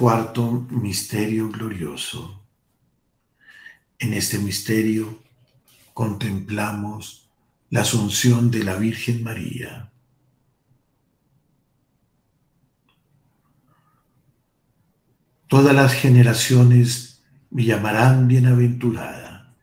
Cuarto 0.00 0.66
misterio 0.70 1.50
glorioso. 1.50 2.42
En 3.98 4.14
este 4.14 4.38
misterio 4.38 5.22
contemplamos 5.92 7.28
la 7.68 7.82
asunción 7.82 8.50
de 8.50 8.64
la 8.64 8.76
Virgen 8.76 9.22
María. 9.22 9.92
Todas 15.46 15.74
las 15.74 15.92
generaciones 15.92 17.22
me 17.50 17.66
llamarán 17.66 18.26
bienaventurada, 18.26 19.54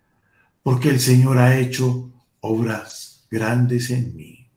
porque 0.61 0.89
el 0.89 0.99
Señor 0.99 1.39
ha 1.39 1.57
hecho 1.57 2.11
obras 2.41 3.25
grandes 3.31 3.89
en 3.89 4.15
mí. 4.15 4.51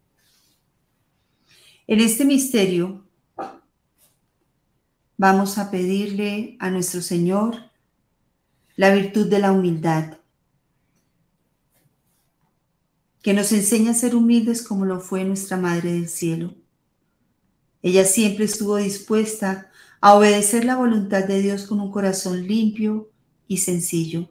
En 1.86 2.00
este 2.00 2.26
misterio 2.26 2.99
vamos 5.20 5.58
a 5.58 5.70
pedirle 5.70 6.56
a 6.60 6.70
nuestro 6.70 7.02
Señor 7.02 7.54
la 8.74 8.88
virtud 8.88 9.28
de 9.28 9.38
la 9.38 9.52
humildad, 9.52 10.16
que 13.20 13.34
nos 13.34 13.52
enseña 13.52 13.90
a 13.90 13.94
ser 13.94 14.16
humildes 14.16 14.62
como 14.62 14.86
lo 14.86 14.98
fue 14.98 15.26
nuestra 15.26 15.58
Madre 15.58 15.92
del 15.92 16.08
Cielo. 16.08 16.54
Ella 17.82 18.06
siempre 18.06 18.46
estuvo 18.46 18.76
dispuesta 18.76 19.70
a 20.00 20.14
obedecer 20.14 20.64
la 20.64 20.76
voluntad 20.76 21.24
de 21.24 21.42
Dios 21.42 21.66
con 21.66 21.82
un 21.82 21.92
corazón 21.92 22.46
limpio 22.46 23.10
y 23.46 23.58
sencillo. 23.58 24.30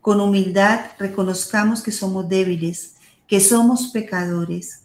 Con 0.00 0.20
humildad 0.20 0.92
reconozcamos 1.00 1.82
que 1.82 1.90
somos 1.90 2.28
débiles, 2.28 2.94
que 3.26 3.40
somos 3.40 3.88
pecadores, 3.88 4.84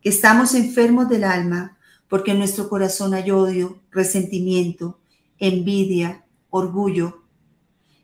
que 0.00 0.08
estamos 0.08 0.54
enfermos 0.54 1.10
del 1.10 1.24
alma, 1.24 1.75
porque 2.08 2.32
en 2.32 2.38
nuestro 2.38 2.68
corazón 2.68 3.14
hay 3.14 3.30
odio, 3.30 3.78
resentimiento, 3.90 4.98
envidia, 5.38 6.24
orgullo, 6.50 7.22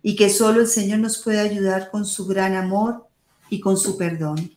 y 0.02 0.16
que 0.16 0.28
solo 0.28 0.60
el 0.60 0.66
Señor 0.66 0.98
nos 0.98 1.22
puede 1.22 1.40
ayudar 1.40 1.90
con 1.90 2.04
su 2.04 2.26
gran 2.26 2.54
amor 2.54 3.06
y 3.48 3.60
con 3.60 3.76
su 3.76 3.96
perdón. 3.96 4.50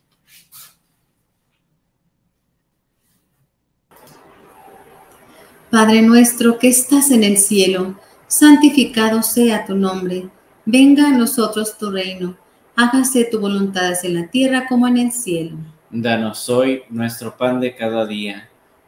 Padre 5.70 6.02
nuestro 6.02 6.58
que 6.58 6.68
estás 6.68 7.10
en 7.10 7.22
el 7.22 7.36
cielo, 7.36 7.98
santificado 8.26 9.22
sea 9.22 9.66
tu 9.66 9.76
nombre, 9.76 10.30
venga 10.64 11.08
a 11.08 11.12
nosotros 11.12 11.76
tu 11.76 11.90
reino, 11.90 12.36
hágase 12.74 13.24
tu 13.24 13.40
voluntad 13.40 13.92
en 14.02 14.14
la 14.14 14.28
tierra 14.28 14.66
como 14.68 14.88
en 14.88 14.96
el 14.96 15.12
cielo. 15.12 15.56
Danos 15.90 16.48
hoy 16.48 16.82
nuestro 16.88 17.36
pan 17.36 17.60
de 17.60 17.74
cada 17.74 18.06
día, 18.06 18.48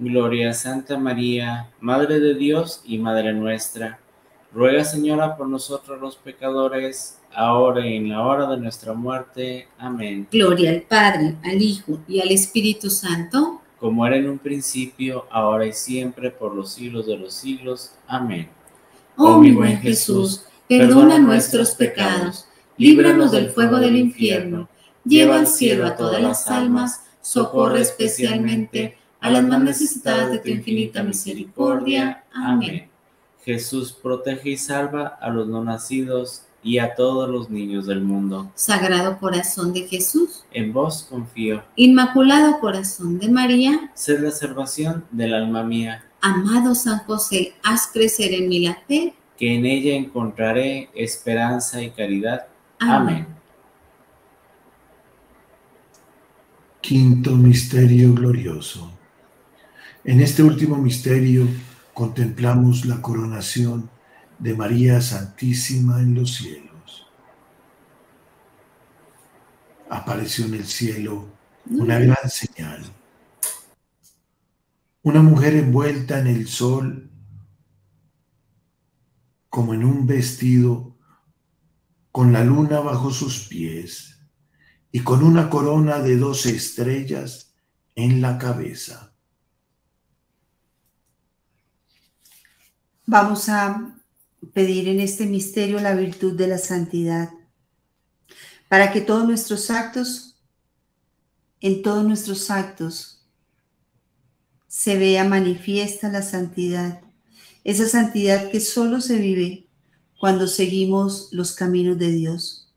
Gloria 0.00 0.50
a 0.50 0.54
Santa 0.54 0.96
María, 0.96 1.70
Madre 1.80 2.20
de 2.20 2.34
Dios 2.34 2.82
y 2.84 2.98
Madre 2.98 3.32
nuestra, 3.32 3.98
ruega 4.52 4.84
Señora 4.84 5.36
por 5.36 5.48
nosotros 5.48 6.00
los 6.00 6.14
pecadores, 6.14 7.18
ahora 7.34 7.84
y 7.84 7.96
en 7.96 8.10
la 8.10 8.24
hora 8.24 8.48
de 8.48 8.58
nuestra 8.58 8.92
muerte. 8.92 9.66
Amén. 9.76 10.28
Gloria 10.30 10.70
al 10.70 10.82
Padre, 10.82 11.34
al 11.42 11.60
Hijo 11.60 11.98
y 12.06 12.20
al 12.20 12.30
Espíritu 12.30 12.90
Santo. 12.90 13.60
Como 13.80 14.06
era 14.06 14.16
en 14.16 14.28
un 14.28 14.38
principio, 14.38 15.26
ahora 15.32 15.66
y 15.66 15.72
siempre, 15.72 16.30
por 16.30 16.54
los 16.54 16.70
siglos 16.70 17.06
de 17.06 17.16
los 17.16 17.34
siglos. 17.34 17.94
Amén. 18.06 18.48
Oh, 19.16 19.32
oh 19.32 19.40
mi 19.40 19.50
buen 19.50 19.80
Jesús, 19.80 20.44
perdona 20.68 21.18
nuestros 21.18 21.72
pecados, 21.72 22.46
líbranos 22.76 23.32
del 23.32 23.50
fuego 23.50 23.78
del 23.78 23.96
infierno, 23.96 24.68
lleva 25.04 25.40
al 25.40 25.48
cielo 25.48 25.88
a 25.88 25.96
todas 25.96 26.22
las 26.22 26.48
almas, 26.48 27.02
socorre 27.20 27.80
especialmente 27.80 28.96
a 29.20 29.30
las 29.30 29.44
más 29.44 29.60
necesitadas 29.60 30.30
de 30.30 30.38
tu 30.38 30.48
infinita 30.48 31.02
misericordia. 31.02 32.24
Amén. 32.32 32.88
Jesús 33.44 33.92
protege 33.92 34.50
y 34.50 34.56
salva 34.56 35.06
a 35.20 35.30
los 35.30 35.48
no 35.48 35.64
nacidos 35.64 36.42
y 36.62 36.78
a 36.78 36.94
todos 36.94 37.28
los 37.30 37.48
niños 37.50 37.86
del 37.86 38.00
mundo. 38.02 38.50
Sagrado 38.54 39.18
corazón 39.18 39.72
de 39.72 39.86
Jesús, 39.88 40.44
En 40.52 40.72
vos 40.72 41.06
confío. 41.08 41.62
Inmaculado 41.76 42.58
corazón 42.60 43.18
de 43.18 43.28
María, 43.28 43.90
Sed 43.94 44.20
la 44.20 44.30
salvación 44.30 45.04
del 45.10 45.34
alma 45.34 45.62
mía, 45.62 46.04
amado 46.20 46.74
San 46.74 46.98
José, 47.00 47.54
haz 47.62 47.86
crecer 47.92 48.34
en 48.34 48.48
mí 48.48 48.60
la 48.60 48.76
fe. 48.86 49.14
que 49.38 49.54
en 49.54 49.64
ella 49.66 49.94
encontraré 49.94 50.90
esperanza 50.94 51.80
y 51.80 51.90
caridad. 51.90 52.46
Amén. 52.80 52.98
Amén. 52.98 53.26
Quinto 56.80 57.32
misterio 57.32 58.14
glorioso. 58.14 58.90
En 60.04 60.20
este 60.20 60.42
último 60.42 60.76
misterio 60.76 61.46
contemplamos 61.92 62.84
la 62.84 63.02
coronación 63.02 63.90
de 64.38 64.54
María 64.54 65.00
Santísima 65.00 66.00
en 66.00 66.14
los 66.14 66.34
cielos. 66.36 67.06
Apareció 69.90 70.46
en 70.46 70.54
el 70.54 70.66
cielo 70.66 71.28
una 71.70 71.98
gran 71.98 72.30
señal. 72.30 72.84
Una 75.02 75.22
mujer 75.22 75.56
envuelta 75.56 76.20
en 76.20 76.28
el 76.28 76.46
sol 76.46 77.10
como 79.48 79.74
en 79.74 79.84
un 79.84 80.06
vestido 80.06 80.96
con 82.12 82.32
la 82.32 82.44
luna 82.44 82.80
bajo 82.80 83.10
sus 83.10 83.48
pies 83.48 84.20
y 84.92 85.00
con 85.00 85.24
una 85.24 85.50
corona 85.50 85.98
de 85.98 86.16
doce 86.16 86.54
estrellas 86.54 87.54
en 87.94 88.20
la 88.20 88.38
cabeza. 88.38 89.07
Vamos 93.10 93.48
a 93.48 93.96
pedir 94.52 94.86
en 94.86 95.00
este 95.00 95.24
misterio 95.24 95.80
la 95.80 95.94
virtud 95.94 96.36
de 96.36 96.46
la 96.46 96.58
santidad, 96.58 97.30
para 98.68 98.92
que 98.92 99.00
todos 99.00 99.26
nuestros 99.26 99.70
actos, 99.70 100.36
en 101.62 101.80
todos 101.80 102.04
nuestros 102.04 102.50
actos, 102.50 103.24
se 104.66 104.98
vea 104.98 105.24
manifiesta 105.24 106.10
la 106.10 106.20
santidad, 106.20 107.00
esa 107.64 107.88
santidad 107.88 108.50
que 108.50 108.60
solo 108.60 109.00
se 109.00 109.16
vive 109.16 109.68
cuando 110.20 110.46
seguimos 110.46 111.30
los 111.32 111.52
caminos 111.52 111.96
de 111.96 112.10
Dios. 112.12 112.74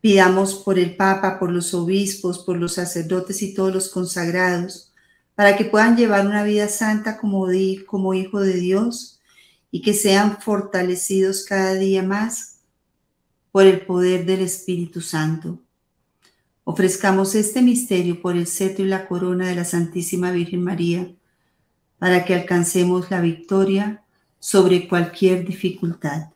Pidamos 0.00 0.56
por 0.56 0.76
el 0.76 0.96
Papa, 0.96 1.38
por 1.38 1.52
los 1.52 1.72
obispos, 1.72 2.40
por 2.40 2.56
los 2.56 2.74
sacerdotes 2.74 3.42
y 3.42 3.54
todos 3.54 3.72
los 3.72 3.90
consagrados, 3.90 4.92
para 5.34 5.56
que 5.56 5.64
puedan 5.64 5.96
llevar 5.96 6.26
una 6.26 6.44
vida 6.44 6.68
santa 6.68 7.16
como, 7.16 7.48
di- 7.48 7.84
como 7.84 8.14
hijo 8.14 8.40
de 8.40 8.54
Dios 8.54 9.20
y 9.70 9.82
que 9.82 9.94
sean 9.94 10.40
fortalecidos 10.40 11.44
cada 11.44 11.74
día 11.74 12.02
más 12.02 12.60
por 13.50 13.64
el 13.66 13.80
poder 13.84 14.24
del 14.26 14.40
Espíritu 14.40 15.00
Santo. 15.00 15.58
Ofrezcamos 16.64 17.34
este 17.34 17.60
misterio 17.62 18.22
por 18.22 18.36
el 18.36 18.46
cetro 18.46 18.84
y 18.84 18.88
la 18.88 19.06
corona 19.06 19.48
de 19.48 19.54
la 19.54 19.64
Santísima 19.64 20.30
Virgen 20.30 20.62
María, 20.62 21.10
para 21.98 22.24
que 22.24 22.34
alcancemos 22.34 23.10
la 23.10 23.20
victoria 23.20 24.02
sobre 24.38 24.88
cualquier 24.88 25.44
dificultad. 25.46 26.28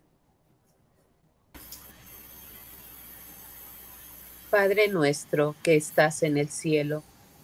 Padre 4.51 4.89
nuestro 4.89 5.55
que 5.63 5.77
estás 5.77 6.23
en 6.23 6.39
el 6.39 6.49
cielo, 6.49 7.03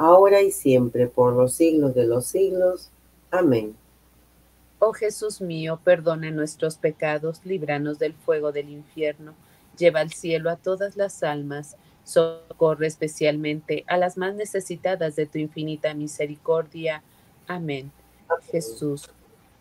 ahora 0.00 0.40
y 0.40 0.50
siempre, 0.50 1.08
por 1.08 1.34
los 1.34 1.52
siglos 1.52 1.94
de 1.94 2.06
los 2.06 2.24
siglos. 2.24 2.88
Amén. 3.30 3.76
Oh 4.78 4.94
Jesús 4.94 5.42
mío, 5.42 5.78
perdona 5.84 6.30
nuestros 6.30 6.78
pecados, 6.78 7.44
líbranos 7.44 7.98
del 7.98 8.14
fuego 8.14 8.50
del 8.50 8.70
infierno, 8.70 9.34
lleva 9.76 10.00
al 10.00 10.10
cielo 10.10 10.48
a 10.48 10.56
todas 10.56 10.96
las 10.96 11.22
almas, 11.22 11.76
socorre 12.02 12.86
especialmente 12.86 13.84
a 13.88 13.98
las 13.98 14.16
más 14.16 14.34
necesitadas 14.34 15.16
de 15.16 15.26
tu 15.26 15.36
infinita 15.36 15.92
misericordia. 15.92 17.02
Amén. 17.46 17.92
Jesús, 18.50 19.10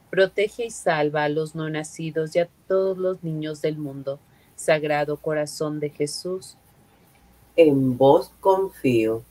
protege 0.10 0.68
y 0.68 0.72
salva 0.72 1.26
a 1.26 1.30
los 1.30 1.54
no 1.54 1.70
nacidos 1.70 2.34
y 2.38 2.40
a 2.40 2.50
todos 2.70 2.98
los 2.98 3.26
niños 3.26 3.62
del 3.62 3.78
mundo. 3.78 4.20
Sagrado 4.56 5.18
corazón 5.18 5.82
de 5.82 5.90
Jesús. 5.90 6.56
En 7.58 7.98
vos 7.98 8.32
confío. 8.40 9.26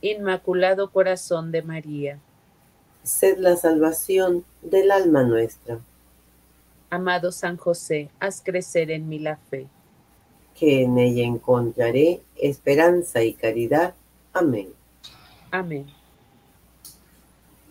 Inmaculado 0.00 0.90
corazón 0.90 1.52
de 1.52 1.62
María 1.62 2.20
sed 3.02 3.38
la 3.38 3.56
salvación 3.56 4.44
del 4.62 4.90
alma 4.90 5.22
nuestra. 5.22 5.80
Amado 6.90 7.32
San 7.32 7.56
José, 7.56 8.10
haz 8.18 8.42
crecer 8.44 8.90
en 8.90 9.08
mí 9.08 9.18
la 9.18 9.36
fe. 9.36 9.66
Que 10.58 10.82
en 10.82 10.98
ella 10.98 11.24
encontraré 11.24 12.20
esperanza 12.36 13.22
y 13.22 13.32
caridad. 13.32 13.94
Amén. 14.32 14.68
Amén. 15.50 15.86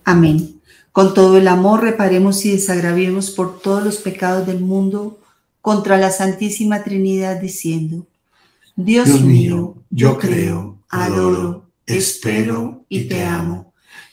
Amén. 0.04 0.62
Con 0.92 1.14
todo 1.14 1.38
el 1.38 1.48
amor 1.48 1.82
reparemos 1.82 2.44
y 2.46 2.52
desagraviemos 2.52 3.32
por 3.32 3.62
todos 3.62 3.84
los 3.84 3.98
pecados 3.98 4.48
del 4.48 4.60
mundo 4.60 5.20
contra 5.62 5.98
la 5.98 6.10
Santísima 6.10 6.84
Trinidad 6.84 7.40
diciendo, 7.40 8.08
Dios, 8.76 9.08
Dios 9.08 9.22
mío, 9.22 9.76
yo 9.90 10.18
creo, 10.18 10.78
adoro, 10.90 11.69
espero 11.98 12.86
y 12.90 13.06
te 13.06 13.24
amo 13.24 13.70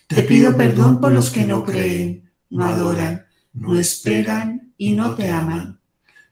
te 0.07 0.23
pido 0.23 0.57
perdón 0.57 1.01
por 1.01 1.11
los 1.11 1.31
que 1.31 1.45
no 1.45 1.65
creen, 1.65 2.31
no 2.51 2.65
adoran, 2.65 3.27
no 3.53 3.77
esperan 3.77 4.73
y 4.79 4.93
no 4.93 5.17
te 5.17 5.31
aman. 5.31 5.81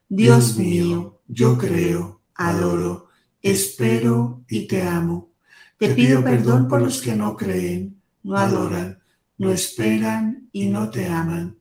Dios 0.09 0.57
mío, 0.57 1.21
yo 1.27 1.59
creo, 1.59 2.23
adoro, 2.37 3.09
espero 3.43 4.45
y 4.49 4.69
te 4.69 4.83
amo. 4.83 5.33
Te 5.77 5.89
pido 5.89 6.23
perdón 6.23 6.69
por 6.69 6.83
los 6.83 7.03
que 7.03 7.17
no 7.17 7.37
creen, 7.37 8.01
no 8.23 8.37
adoran, 8.37 9.01
no 9.39 9.51
esperan 9.51 10.49
y 10.53 10.69
no 10.69 10.91
te 10.91 11.09
aman. 11.09 11.59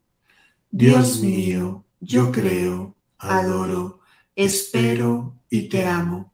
Dios 0.69 1.19
mío, 1.19 1.83
yo 1.99 2.31
creo, 2.31 2.95
adoro, 3.17 4.01
espero 4.35 5.39
y 5.49 5.67
te 5.67 5.87
amo. 5.87 6.31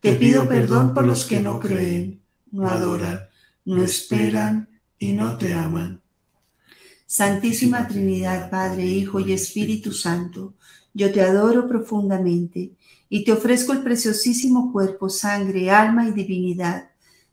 Te 0.00 0.14
pido 0.14 0.48
perdón 0.48 0.94
por 0.94 1.06
los 1.06 1.26
que 1.26 1.40
no 1.40 1.60
creen, 1.60 2.22
no 2.50 2.68
adoran, 2.68 3.20
no 3.64 3.82
esperan 3.82 4.68
y 4.98 5.12
no 5.12 5.36
te 5.38 5.54
aman. 5.54 6.02
Santísima 7.06 7.88
Trinidad, 7.88 8.50
Padre, 8.50 8.84
Hijo 8.84 9.20
y 9.20 9.32
Espíritu 9.32 9.92
Santo, 9.92 10.54
yo 10.92 11.12
te 11.12 11.22
adoro 11.22 11.66
profundamente 11.68 12.72
y 13.08 13.24
te 13.24 13.32
ofrezco 13.32 13.72
el 13.72 13.82
preciosísimo 13.82 14.72
cuerpo, 14.72 15.08
sangre, 15.08 15.70
alma 15.70 16.06
y 16.06 16.12
divinidad 16.12 16.90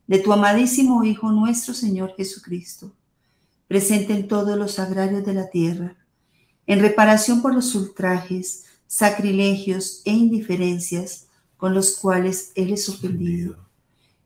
de 0.07 0.20
tu 0.20 0.32
amadísimo 0.32 1.03
Hijo 1.03 1.32
nuestro 1.32 1.74
Señor 1.74 2.13
Jesucristo, 2.16 2.93
presente 3.68 4.13
en 4.13 4.28
todos 4.28 4.57
los 4.57 4.80
agrarios 4.80 5.26
de 5.26 5.34
la 5.34 5.49
tierra, 5.49 5.97
en 6.68 6.80
reparación 6.80 7.41
por 7.41 7.53
los 7.53 7.74
ultrajes, 7.76 8.66
sacrilegios 8.88 10.01
e 10.05 10.11
indiferencias 10.11 11.28
con 11.57 11.74
los 11.74 11.97
cuales 11.97 12.51
Él 12.55 12.72
es 12.72 12.88
ofendido 12.88 13.64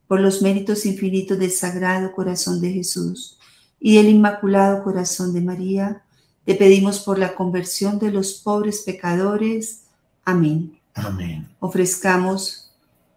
por 0.10 0.20
los 0.20 0.42
méritos 0.42 0.88
infinitos 0.88 1.38
del 1.38 1.52
Sagrado 1.52 2.12
Corazón 2.14 2.60
de 2.62 2.72
Jesús 2.74 3.38
y 3.80 3.96
del 3.96 4.10
Inmaculado 4.10 4.84
Corazón 4.84 5.36
de 5.36 5.42
María, 5.42 6.02
te 6.46 6.56
pedimos 6.56 7.02
por 7.02 7.20
la 7.20 7.36
conversión 7.36 8.00
de 8.00 8.12
los 8.12 8.34
pobres 8.34 8.82
pecadores. 8.82 9.84
Amén. 10.26 10.80
Amén. 10.96 11.48
Ofrezcamos 11.60 12.72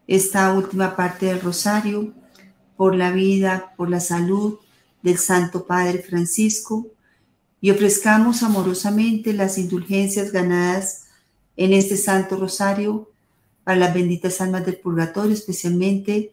esta 0.06 0.52
última 0.52 0.94
parte 0.94 1.24
del 1.24 1.40
rosario 1.40 2.12
por 2.76 2.94
la 2.94 3.10
vida, 3.10 3.72
por 3.78 3.88
la 3.88 4.00
salud 4.00 4.58
del 5.00 5.16
Santo 5.16 5.66
Padre 5.66 6.02
Francisco 6.02 6.88
y 7.62 7.70
ofrezcamos 7.70 8.42
amorosamente 8.42 9.32
las 9.32 9.56
indulgencias 9.56 10.30
ganadas 10.30 11.06
en 11.56 11.72
este 11.72 11.96
Santo 11.96 12.36
Rosario 12.36 13.10
para 13.64 13.78
las 13.78 13.94
benditas 13.94 14.42
almas 14.42 14.66
del 14.66 14.76
purgatorio, 14.76 15.32
especialmente 15.32 16.32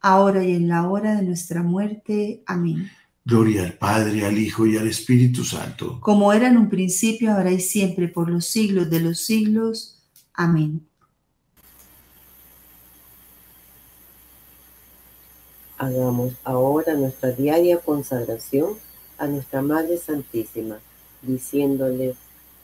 ahora 0.00 0.44
y 0.44 0.54
en 0.54 0.68
la 0.68 0.88
hora 0.88 1.16
de 1.16 1.22
nuestra 1.22 1.62
muerte. 1.62 2.42
Amén. 2.46 2.90
Gloria 3.24 3.64
al 3.64 3.74
Padre, 3.74 4.24
al 4.24 4.38
Hijo 4.38 4.66
y 4.66 4.76
al 4.76 4.88
Espíritu 4.88 5.44
Santo. 5.44 6.00
Como 6.00 6.32
era 6.32 6.48
en 6.48 6.56
un 6.56 6.70
principio, 6.70 7.32
ahora 7.32 7.50
y 7.50 7.60
siempre, 7.60 8.08
por 8.08 8.30
los 8.30 8.46
siglos 8.46 8.88
de 8.88 9.00
los 9.00 9.20
siglos. 9.20 9.98
Amén. 10.32 10.86
Hagamos 15.76 16.32
ahora 16.42 16.94
nuestra 16.94 17.30
diaria 17.30 17.78
consagración 17.78 18.74
a 19.18 19.26
nuestra 19.26 19.62
Madre 19.62 19.98
Santísima, 19.98 20.78
diciéndole, 21.22 22.14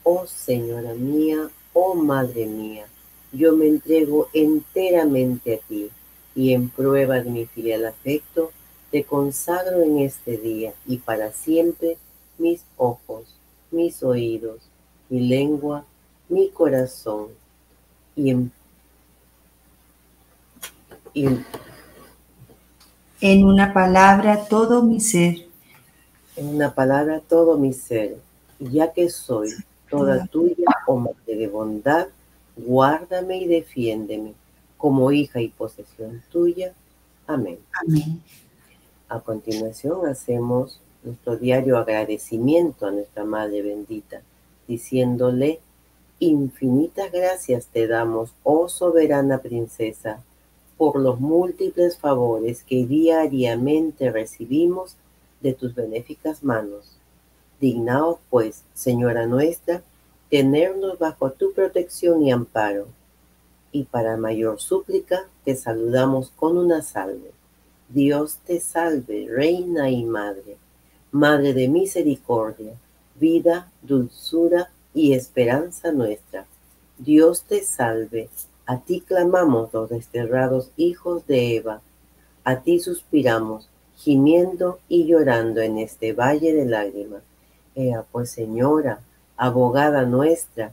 oh 0.02 0.26
Señora 0.26 0.94
mía, 0.94 1.48
oh 1.74 1.94
Madre 1.94 2.46
mía, 2.46 2.86
yo 3.32 3.54
me 3.54 3.68
entrego 3.68 4.28
enteramente 4.32 5.54
a 5.54 5.68
ti 5.68 5.90
y 6.34 6.52
en 6.52 6.68
prueba 6.68 7.20
de 7.20 7.30
mi 7.30 7.46
filial 7.46 7.86
afecto, 7.86 8.52
te 8.90 9.04
consagro 9.04 9.82
en 9.82 9.98
este 9.98 10.36
día 10.36 10.72
y 10.86 10.98
para 10.98 11.32
siempre 11.32 11.96
mis 12.38 12.64
ojos, 12.76 13.24
mis 13.70 14.02
oídos, 14.02 14.60
mi 15.08 15.20
lengua, 15.28 15.84
mi 16.28 16.48
corazón. 16.50 17.28
Y 18.16 18.30
en, 18.30 18.52
y 21.12 21.26
en, 21.26 21.44
En 23.20 23.44
una 23.44 23.72
palabra, 23.72 24.44
todo 24.46 24.82
mi 24.82 25.00
ser. 25.00 25.46
en 26.36 26.48
una 26.48 26.74
palabra 26.74 27.20
todo 27.20 27.56
mi 27.58 27.72
ser, 27.72 28.16
y 28.58 28.70
ya 28.70 28.92
que 28.92 29.08
soy 29.10 29.50
toda. 29.88 30.26
tuya, 30.26 30.66
oh 30.86 30.96
Madre 30.96 31.36
de 31.36 31.48
bondad, 31.48 32.08
guárdame 32.56 33.38
y 33.38 33.46
defiéndeme 33.46 34.34
como 34.84 35.12
hija 35.12 35.40
y 35.40 35.48
posesión 35.48 36.22
tuya. 36.30 36.74
Amén. 37.26 37.58
Amén. 37.72 38.22
A 39.08 39.18
continuación 39.18 40.06
hacemos 40.06 40.78
nuestro 41.02 41.38
diario 41.38 41.78
agradecimiento 41.78 42.84
a 42.84 42.90
nuestra 42.90 43.24
Madre 43.24 43.62
bendita, 43.62 44.20
diciéndole, 44.68 45.60
infinitas 46.18 47.10
gracias 47.10 47.68
te 47.68 47.86
damos, 47.86 48.34
oh 48.42 48.68
soberana 48.68 49.38
princesa, 49.38 50.22
por 50.76 51.00
los 51.00 51.18
múltiples 51.18 51.96
favores 51.96 52.62
que 52.62 52.84
diariamente 52.84 54.12
recibimos 54.12 54.96
de 55.40 55.54
tus 55.54 55.74
benéficas 55.74 56.44
manos. 56.44 56.98
Dignaos, 57.58 58.18
pues, 58.28 58.64
Señora 58.74 59.24
nuestra, 59.24 59.82
tenernos 60.28 60.98
bajo 60.98 61.30
tu 61.30 61.54
protección 61.54 62.22
y 62.22 62.30
amparo. 62.30 62.88
Y 63.74 63.82
para 63.82 64.16
mayor 64.16 64.60
súplica, 64.60 65.26
te 65.44 65.56
saludamos 65.56 66.30
con 66.30 66.56
una 66.56 66.80
salve. 66.80 67.32
Dios 67.88 68.38
te 68.46 68.60
salve, 68.60 69.26
Reina 69.28 69.90
y 69.90 70.04
Madre, 70.04 70.58
Madre 71.10 71.54
de 71.54 71.66
misericordia, 71.66 72.74
vida, 73.16 73.72
dulzura 73.82 74.70
y 74.94 75.14
esperanza 75.14 75.90
nuestra. 75.90 76.46
Dios 76.98 77.42
te 77.42 77.64
salve, 77.64 78.28
a 78.64 78.78
ti 78.78 79.00
clamamos 79.00 79.72
los 79.72 79.90
desterrados 79.90 80.70
hijos 80.76 81.26
de 81.26 81.56
Eva, 81.56 81.80
a 82.44 82.60
ti 82.60 82.78
suspiramos, 82.78 83.68
gimiendo 83.96 84.78
y 84.88 85.06
llorando 85.06 85.60
en 85.62 85.78
este 85.78 86.12
valle 86.12 86.54
de 86.54 86.64
lágrimas. 86.64 87.24
Ea 87.74 88.04
pues, 88.12 88.30
Señora, 88.30 89.00
abogada 89.36 90.04
nuestra, 90.04 90.72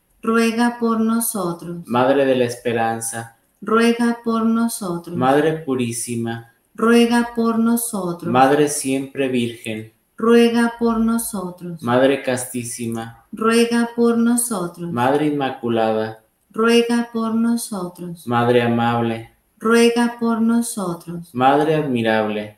Ruega 0.21 0.77
por 0.79 0.99
nosotros. 0.99 1.77
Madre 1.85 2.25
de 2.25 2.35
la 2.35 2.45
Esperanza, 2.45 3.37
Ruega 3.59 4.19
por 4.23 4.45
nosotros. 4.45 5.15
Madre 5.15 5.53
Purísima, 5.59 6.51
Ruega 6.75 7.31
por 7.35 7.57
nosotros. 7.57 8.31
Madre 8.31 8.67
Siempre 8.67 9.29
Virgen, 9.29 9.91
Ruega 10.17 10.73
por 10.77 10.99
nosotros. 10.99 11.81
Madre 11.81 12.21
Castísima, 12.21 13.25
Ruega 13.31 13.89
por 13.95 14.17
nosotros. 14.17 14.91
Madre 14.91 15.27
Inmaculada, 15.27 16.23
Ruega 16.51 17.09
por 17.11 17.33
nosotros. 17.33 18.27
Madre 18.27 18.61
Amable, 18.61 19.31
Ruega 19.57 20.17
por 20.19 20.41
nosotros. 20.41 21.33
Madre 21.33 21.75
Admirable, 21.75 22.57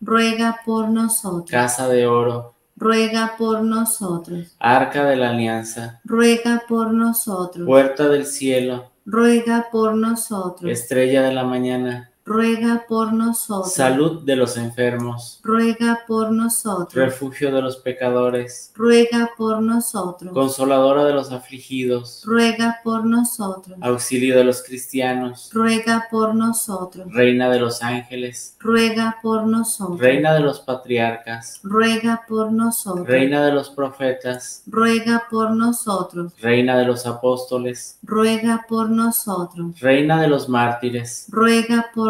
Ruega 0.00 0.60
por 0.64 0.88
nosotros. 0.88 1.50
casa 1.50 1.88
de 1.88 2.06
oro, 2.06 2.54
ruega 2.76 3.34
por 3.36 3.62
nosotros. 3.62 4.56
Arca 4.58 5.04
de 5.04 5.16
la 5.16 5.30
Alianza, 5.30 6.00
Ruega 6.04 6.62
por 6.66 6.92
nosotros. 6.92 7.66
Puerta 7.66 8.08
del 8.08 8.24
Cielo, 8.26 8.90
Ruega 9.04 9.68
por 9.70 9.94
nosotros. 9.94 10.70
Estrella 10.70 11.22
de 11.22 11.32
la 11.32 11.44
Mañana, 11.44 12.09
Ruega 12.24 12.84
por 12.86 13.12
nosotros. 13.12 13.72
Salud 13.72 14.22
de 14.22 14.36
los 14.36 14.56
enfermos, 14.56 15.40
Ruega 15.42 16.00
por 16.06 16.30
nosotros. 16.30 16.94
Refugio 16.94 17.52
de 17.52 17.62
los 17.62 17.78
pecadores, 17.78 18.72
Ruega 18.74 19.30
por 19.36 19.62
nosotros. 19.62 20.32
Consoladora 20.32 21.04
de 21.04 21.14
los 21.14 21.32
afligidos, 21.32 22.22
Ruega 22.24 22.80
por 22.84 23.04
nosotros. 23.04 23.76
Auxilio 23.80 24.36
de 24.36 24.44
los 24.44 24.62
cristianos, 24.62 25.50
Ruega 25.52 26.08
por 26.10 26.34
nosotros. 26.34 27.06
Reina 27.12 27.50
de 27.50 27.58
los 27.58 27.82
ángeles, 27.82 28.56
Ruega 28.60 29.18
por 29.22 29.46
nosotros. 29.46 29.98
Reina 29.98 30.34
de 30.34 30.40
los 30.40 30.60
patriarcas, 30.60 31.60
Ruega 31.62 32.22
por 32.28 32.52
nosotros. 32.52 33.06
Reina 33.06 33.44
de 33.44 33.52
los 33.52 33.70
profetas, 33.70 34.62
Ruega 34.66 35.26
por 35.30 35.50
nosotros. 35.52 36.32
Reina 36.40 36.76
de 36.78 36.84
los 36.84 37.06
apóstoles, 37.06 37.98
Ruega 38.02 38.66
por 38.68 38.90
nosotros. 38.90 39.80
Reina 39.80 40.20
de 40.20 40.28
los 40.28 40.48
mártires, 40.48 41.26
Ruega 41.30 41.90
por 41.94 42.09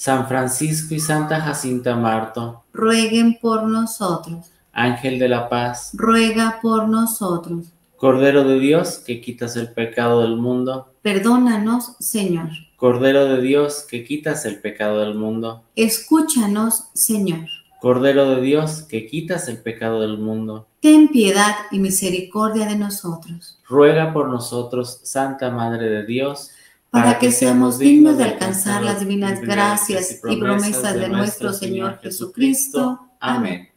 San 0.00 0.26
Francisco 0.28 0.94
y 0.94 0.98
Santa 0.98 1.42
Jacinta 1.42 1.94
Marto, 1.94 2.64
Rueguen 2.72 3.38
por 3.38 3.64
nosotros. 3.64 4.46
Ángel 4.72 5.18
de 5.18 5.28
la 5.28 5.50
paz, 5.50 5.90
Ruega 5.92 6.58
por 6.62 6.88
nosotros. 6.88 7.66
Cordero 7.98 8.44
de 8.44 8.58
Dios 8.58 8.96
que 8.96 9.20
quitas 9.20 9.56
el 9.56 9.74
pecado 9.74 10.22
del 10.22 10.36
mundo, 10.36 10.94
Perdónanos, 11.02 11.96
Señor. 11.98 12.48
Cordero 12.76 13.26
de 13.26 13.42
Dios 13.42 13.84
que 13.86 14.02
quitas 14.02 14.46
el 14.46 14.58
pecado 14.62 15.00
del 15.00 15.16
mundo, 15.16 15.64
Escúchanos, 15.76 16.84
Señor. 16.94 17.46
Cordero 17.82 18.36
de 18.36 18.40
Dios 18.40 18.80
que 18.80 19.06
quitas 19.06 19.48
el 19.48 19.58
pecado 19.58 20.00
del 20.00 20.16
mundo, 20.16 20.66
Ten 20.80 21.08
piedad 21.08 21.54
y 21.70 21.78
misericordia 21.78 22.64
de 22.64 22.76
nosotros, 22.76 23.60
ruega 23.68 24.14
por 24.14 24.30
nosotros, 24.30 25.00
Santa 25.02 25.50
Madre 25.50 25.90
de 25.90 26.06
Dios, 26.06 26.52
para 26.90 27.18
que 27.18 27.30
seamos 27.30 27.78
dignos 27.78 28.18
de 28.18 28.24
alcanzar 28.24 28.82
las 28.82 29.00
divinas 29.00 29.40
gracias 29.40 30.20
y 30.28 30.36
promesas 30.40 30.94
de 30.94 31.08
nuestro 31.08 31.52
Señor 31.52 32.00
Jesucristo. 32.00 33.08
Amén. 33.20 33.68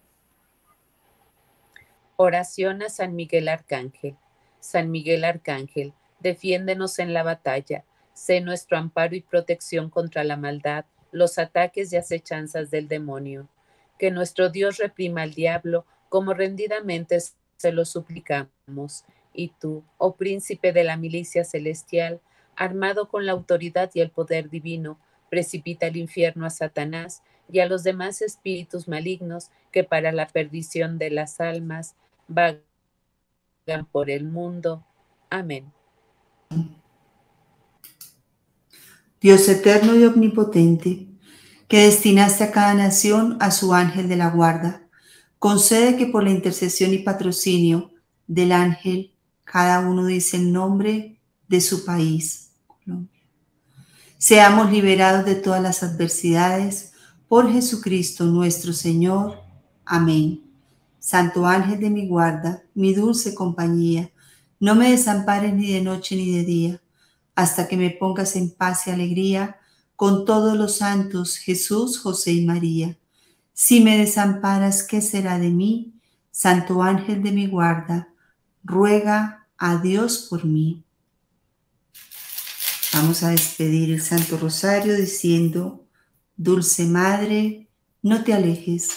Oración 2.16 2.82
a 2.82 2.90
San 2.90 3.16
Miguel 3.16 3.48
Arcángel. 3.50 4.16
San 4.60 4.90
Miguel 4.90 5.26
Arcángel, 5.26 5.94
defiéndenos 6.22 6.98
en 7.00 7.14
la 7.14 7.22
batalla. 7.22 7.84
Sé 8.14 8.42
nuestro 8.42 8.78
amparo 8.78 9.16
y 9.16 9.22
protección 9.22 9.90
contra 9.90 10.24
la 10.24 10.38
maldad, 10.38 10.86
los 11.12 11.38
ataques 11.38 11.92
y 11.94 11.98
acechanzas 11.98 12.72
del 12.72 12.88
demonio. 12.88 13.48
Que 14.00 14.10
nuestro 14.10 14.50
Dios 14.50 14.78
reprima 14.78 15.24
al 15.24 15.34
diablo, 15.34 15.86
como 16.10 16.34
rendidamente 16.34 17.18
se 17.58 17.72
lo 17.72 17.86
suplicamos. 17.86 19.04
Y 19.34 19.50
tú, 19.60 19.84
oh 19.98 20.16
príncipe 20.16 20.72
de 20.74 20.84
la 20.84 20.98
milicia 20.98 21.44
celestial, 21.44 22.22
armado 22.56 23.10
con 23.10 23.26
la 23.26 23.32
autoridad 23.32 23.92
y 23.94 24.02
el 24.02 24.12
poder 24.12 24.50
divino, 24.50 25.00
precipita 25.30 25.88
al 25.88 25.98
infierno 25.98 26.46
a 26.46 26.50
Satanás 26.50 27.24
y 27.52 27.60
a 27.60 27.66
los 27.66 27.84
demás 27.84 28.22
espíritus 28.22 28.88
malignos 28.88 29.50
que 29.72 29.84
para 29.84 30.12
la 30.12 30.28
perdición 30.28 30.98
de 30.98 31.10
las 31.10 31.40
almas 31.40 31.96
vagan 32.28 32.62
por 33.92 34.10
el 34.10 34.26
mundo. 34.26 34.86
Amén. 35.30 35.72
Dios 39.20 39.48
eterno 39.48 39.96
y 39.96 40.04
omnipotente, 40.04 41.08
que 41.68 41.86
destinaste 41.86 42.44
a 42.44 42.52
cada 42.52 42.74
nación 42.74 43.38
a 43.40 43.52
su 43.52 43.74
ángel 43.74 44.10
de 44.10 44.18
la 44.18 44.30
guarda, 44.30 44.84
concede 45.40 45.96
que 45.98 46.06
por 46.06 46.24
la 46.24 46.30
intercesión 46.30 46.94
y 46.94 47.00
patrocinio 47.00 47.92
del 48.28 48.52
ángel, 48.52 49.14
cada 49.44 49.80
uno 49.80 50.06
dice 50.06 50.38
el 50.38 50.52
nombre 50.52 51.20
de 51.48 51.62
su 51.62 51.86
país. 51.86 52.43
Seamos 54.18 54.72
liberados 54.72 55.26
de 55.26 55.36
todas 55.36 55.62
las 55.62 55.84
adversidades 55.84 56.94
por 57.28 57.52
Jesucristo 57.52 58.26
nuestro 58.26 58.74
Señor. 58.74 59.42
Amén. 59.86 60.42
Santo 61.00 61.46
ángel 61.46 61.80
de 61.82 61.90
mi 61.90 62.08
guarda, 62.08 62.64
mi 62.74 62.94
dulce 62.94 63.36
compañía, 63.36 64.12
no 64.60 64.76
me 64.76 64.92
desampares 64.92 65.54
ni 65.54 65.74
de 65.74 65.82
noche 65.82 66.16
ni 66.16 66.32
de 66.32 66.46
día, 66.46 66.82
hasta 67.36 67.68
que 67.68 67.76
me 67.76 67.90
pongas 67.90 68.38
en 68.38 68.50
paz 68.50 68.88
y 68.88 68.92
alegría 68.92 69.58
con 69.98 70.24
todos 70.24 70.58
los 70.58 70.78
santos, 70.78 71.36
Jesús, 71.36 72.00
José 72.00 72.32
y 72.32 72.46
María. 72.46 72.98
Si 73.52 73.82
me 73.82 73.98
desamparas, 73.98 74.84
¿qué 74.84 75.02
será 75.02 75.38
de 75.38 75.50
mí? 75.50 75.94
Santo 76.32 76.82
ángel 76.82 77.22
de 77.22 77.34
mi 77.34 77.48
guarda, 77.48 78.08
ruega 78.64 79.48
a 79.58 79.78
Dios 79.78 80.28
por 80.30 80.46
mí. 80.46 80.84
Vamos 82.94 83.24
a 83.24 83.32
despedir 83.32 83.90
el 83.90 84.04
Santo 84.04 84.38
Rosario 84.38 84.96
diciendo, 84.96 85.84
Dulce 86.38 86.86
Madre, 86.86 87.68
no 88.04 88.24
te 88.24 88.36
alejes, 88.36 88.90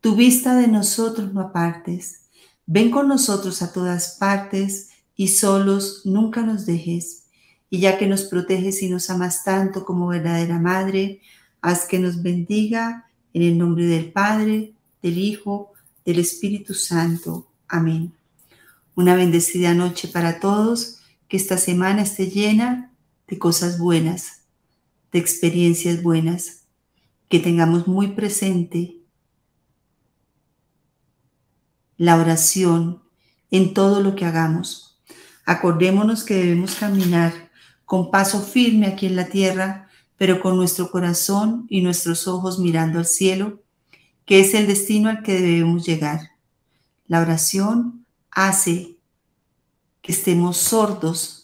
tu 0.00 0.16
vista 0.16 0.56
de 0.56 0.66
nosotros 0.66 1.34
no 1.34 1.42
apartes, 1.42 2.22
ven 2.64 2.90
con 2.90 3.06
nosotros 3.06 3.60
a 3.60 3.70
todas 3.70 4.16
partes 4.18 4.88
y 5.14 5.28
solos 5.28 6.00
nunca 6.06 6.40
nos 6.40 6.64
dejes. 6.64 7.24
Y 7.68 7.80
ya 7.80 7.98
que 7.98 8.06
nos 8.06 8.22
proteges 8.22 8.82
y 8.82 8.88
nos 8.88 9.10
amas 9.10 9.44
tanto 9.44 9.84
como 9.84 10.06
verdadera 10.06 10.58
Madre, 10.58 11.20
haz 11.60 11.84
que 11.84 11.98
nos 11.98 12.22
bendiga 12.22 13.10
en 13.34 13.42
el 13.42 13.58
nombre 13.58 13.84
del 13.84 14.10
Padre, 14.10 14.72
del 15.02 15.18
Hijo, 15.18 15.74
del 16.06 16.18
Espíritu 16.18 16.72
Santo. 16.72 17.46
Amén. 17.68 18.14
Una 18.94 19.14
bendecida 19.14 19.74
noche 19.74 20.08
para 20.08 20.40
todos, 20.40 21.00
que 21.28 21.36
esta 21.36 21.58
semana 21.58 22.00
esté 22.00 22.30
llena 22.30 22.90
de 23.26 23.38
cosas 23.38 23.78
buenas, 23.78 24.42
de 25.12 25.18
experiencias 25.18 26.02
buenas, 26.02 26.64
que 27.28 27.38
tengamos 27.38 27.86
muy 27.86 28.08
presente 28.08 29.00
la 31.96 32.16
oración 32.16 33.02
en 33.50 33.74
todo 33.74 34.00
lo 34.00 34.14
que 34.14 34.24
hagamos. 34.24 35.00
Acordémonos 35.46 36.24
que 36.24 36.34
debemos 36.34 36.74
caminar 36.74 37.50
con 37.84 38.10
paso 38.10 38.40
firme 38.40 38.86
aquí 38.86 39.06
en 39.06 39.16
la 39.16 39.28
tierra, 39.28 39.88
pero 40.16 40.40
con 40.40 40.56
nuestro 40.56 40.90
corazón 40.90 41.66
y 41.68 41.82
nuestros 41.82 42.26
ojos 42.26 42.58
mirando 42.58 42.98
al 42.98 43.06
cielo, 43.06 43.62
que 44.24 44.40
es 44.40 44.54
el 44.54 44.66
destino 44.66 45.10
al 45.10 45.22
que 45.22 45.40
debemos 45.40 45.84
llegar. 45.86 46.30
La 47.06 47.20
oración 47.20 48.06
hace 48.30 48.96
que 50.00 50.12
estemos 50.12 50.56
sordos 50.56 51.43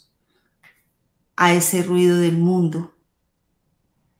a 1.40 1.54
ese 1.54 1.82
ruido 1.82 2.18
del 2.18 2.36
mundo, 2.36 2.94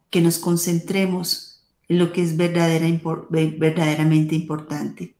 que 0.08 0.22
nos 0.22 0.38
concentremos 0.38 1.62
en 1.86 1.98
lo 1.98 2.14
que 2.14 2.22
es 2.22 2.38
verdadera, 2.38 2.86
verdaderamente 3.28 4.34
importante. 4.34 5.14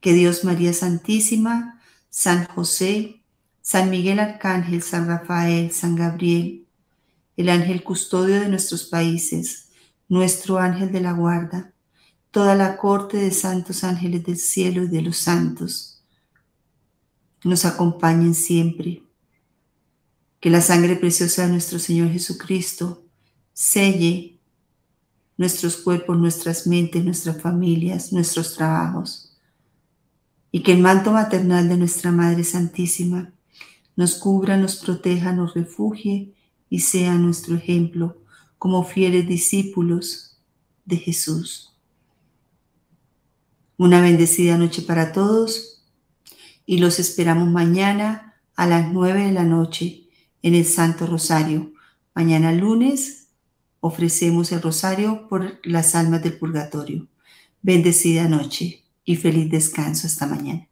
Que 0.00 0.12
Dios 0.12 0.42
María 0.42 0.72
Santísima, 0.72 1.80
San 2.10 2.46
José, 2.46 3.22
San 3.62 3.90
Miguel 3.90 4.18
Arcángel, 4.18 4.82
San 4.82 5.06
Rafael, 5.06 5.70
San 5.70 5.94
Gabriel, 5.94 6.66
el 7.36 7.48
ángel 7.48 7.84
custodio 7.84 8.40
de 8.40 8.48
nuestros 8.48 8.86
países, 8.86 9.68
nuestro 10.08 10.58
ángel 10.58 10.90
de 10.90 11.00
la 11.00 11.12
guarda, 11.12 11.72
toda 12.32 12.56
la 12.56 12.76
corte 12.76 13.18
de 13.18 13.30
santos 13.30 13.84
ángeles 13.84 14.24
del 14.24 14.38
cielo 14.38 14.82
y 14.82 14.88
de 14.88 15.00
los 15.00 15.16
santos, 15.16 16.02
nos 17.44 17.64
acompañen 17.64 18.34
siempre. 18.34 19.03
Que 20.44 20.50
la 20.50 20.60
sangre 20.60 20.94
preciosa 20.96 21.46
de 21.46 21.52
nuestro 21.52 21.78
Señor 21.78 22.10
Jesucristo 22.10 23.02
selle 23.54 24.38
nuestros 25.38 25.78
cuerpos, 25.78 26.18
nuestras 26.18 26.66
mentes, 26.66 27.02
nuestras 27.02 27.40
familias, 27.40 28.12
nuestros 28.12 28.54
trabajos. 28.54 29.38
Y 30.52 30.62
que 30.62 30.72
el 30.72 30.80
manto 30.80 31.12
maternal 31.12 31.66
de 31.70 31.78
nuestra 31.78 32.12
Madre 32.12 32.44
Santísima 32.44 33.32
nos 33.96 34.16
cubra, 34.16 34.58
nos 34.58 34.76
proteja, 34.76 35.32
nos 35.32 35.54
refugie 35.54 36.34
y 36.68 36.80
sea 36.80 37.14
nuestro 37.14 37.56
ejemplo 37.56 38.18
como 38.58 38.84
fieles 38.84 39.26
discípulos 39.26 40.36
de 40.84 40.98
Jesús. 40.98 41.72
Una 43.78 44.02
bendecida 44.02 44.58
noche 44.58 44.82
para 44.82 45.10
todos 45.12 45.82
y 46.66 46.80
los 46.80 46.98
esperamos 46.98 47.48
mañana 47.48 48.34
a 48.56 48.66
las 48.66 48.92
nueve 48.92 49.24
de 49.24 49.32
la 49.32 49.44
noche 49.44 50.03
en 50.44 50.54
el 50.54 50.66
Santo 50.66 51.06
Rosario. 51.06 51.72
Mañana 52.14 52.52
lunes 52.52 53.28
ofrecemos 53.80 54.52
el 54.52 54.60
rosario 54.60 55.26
por 55.26 55.58
las 55.64 55.94
almas 55.94 56.22
del 56.22 56.36
purgatorio. 56.38 57.08
Bendecida 57.62 58.28
noche 58.28 58.84
y 59.06 59.16
feliz 59.16 59.50
descanso 59.50 60.06
esta 60.06 60.26
mañana. 60.26 60.68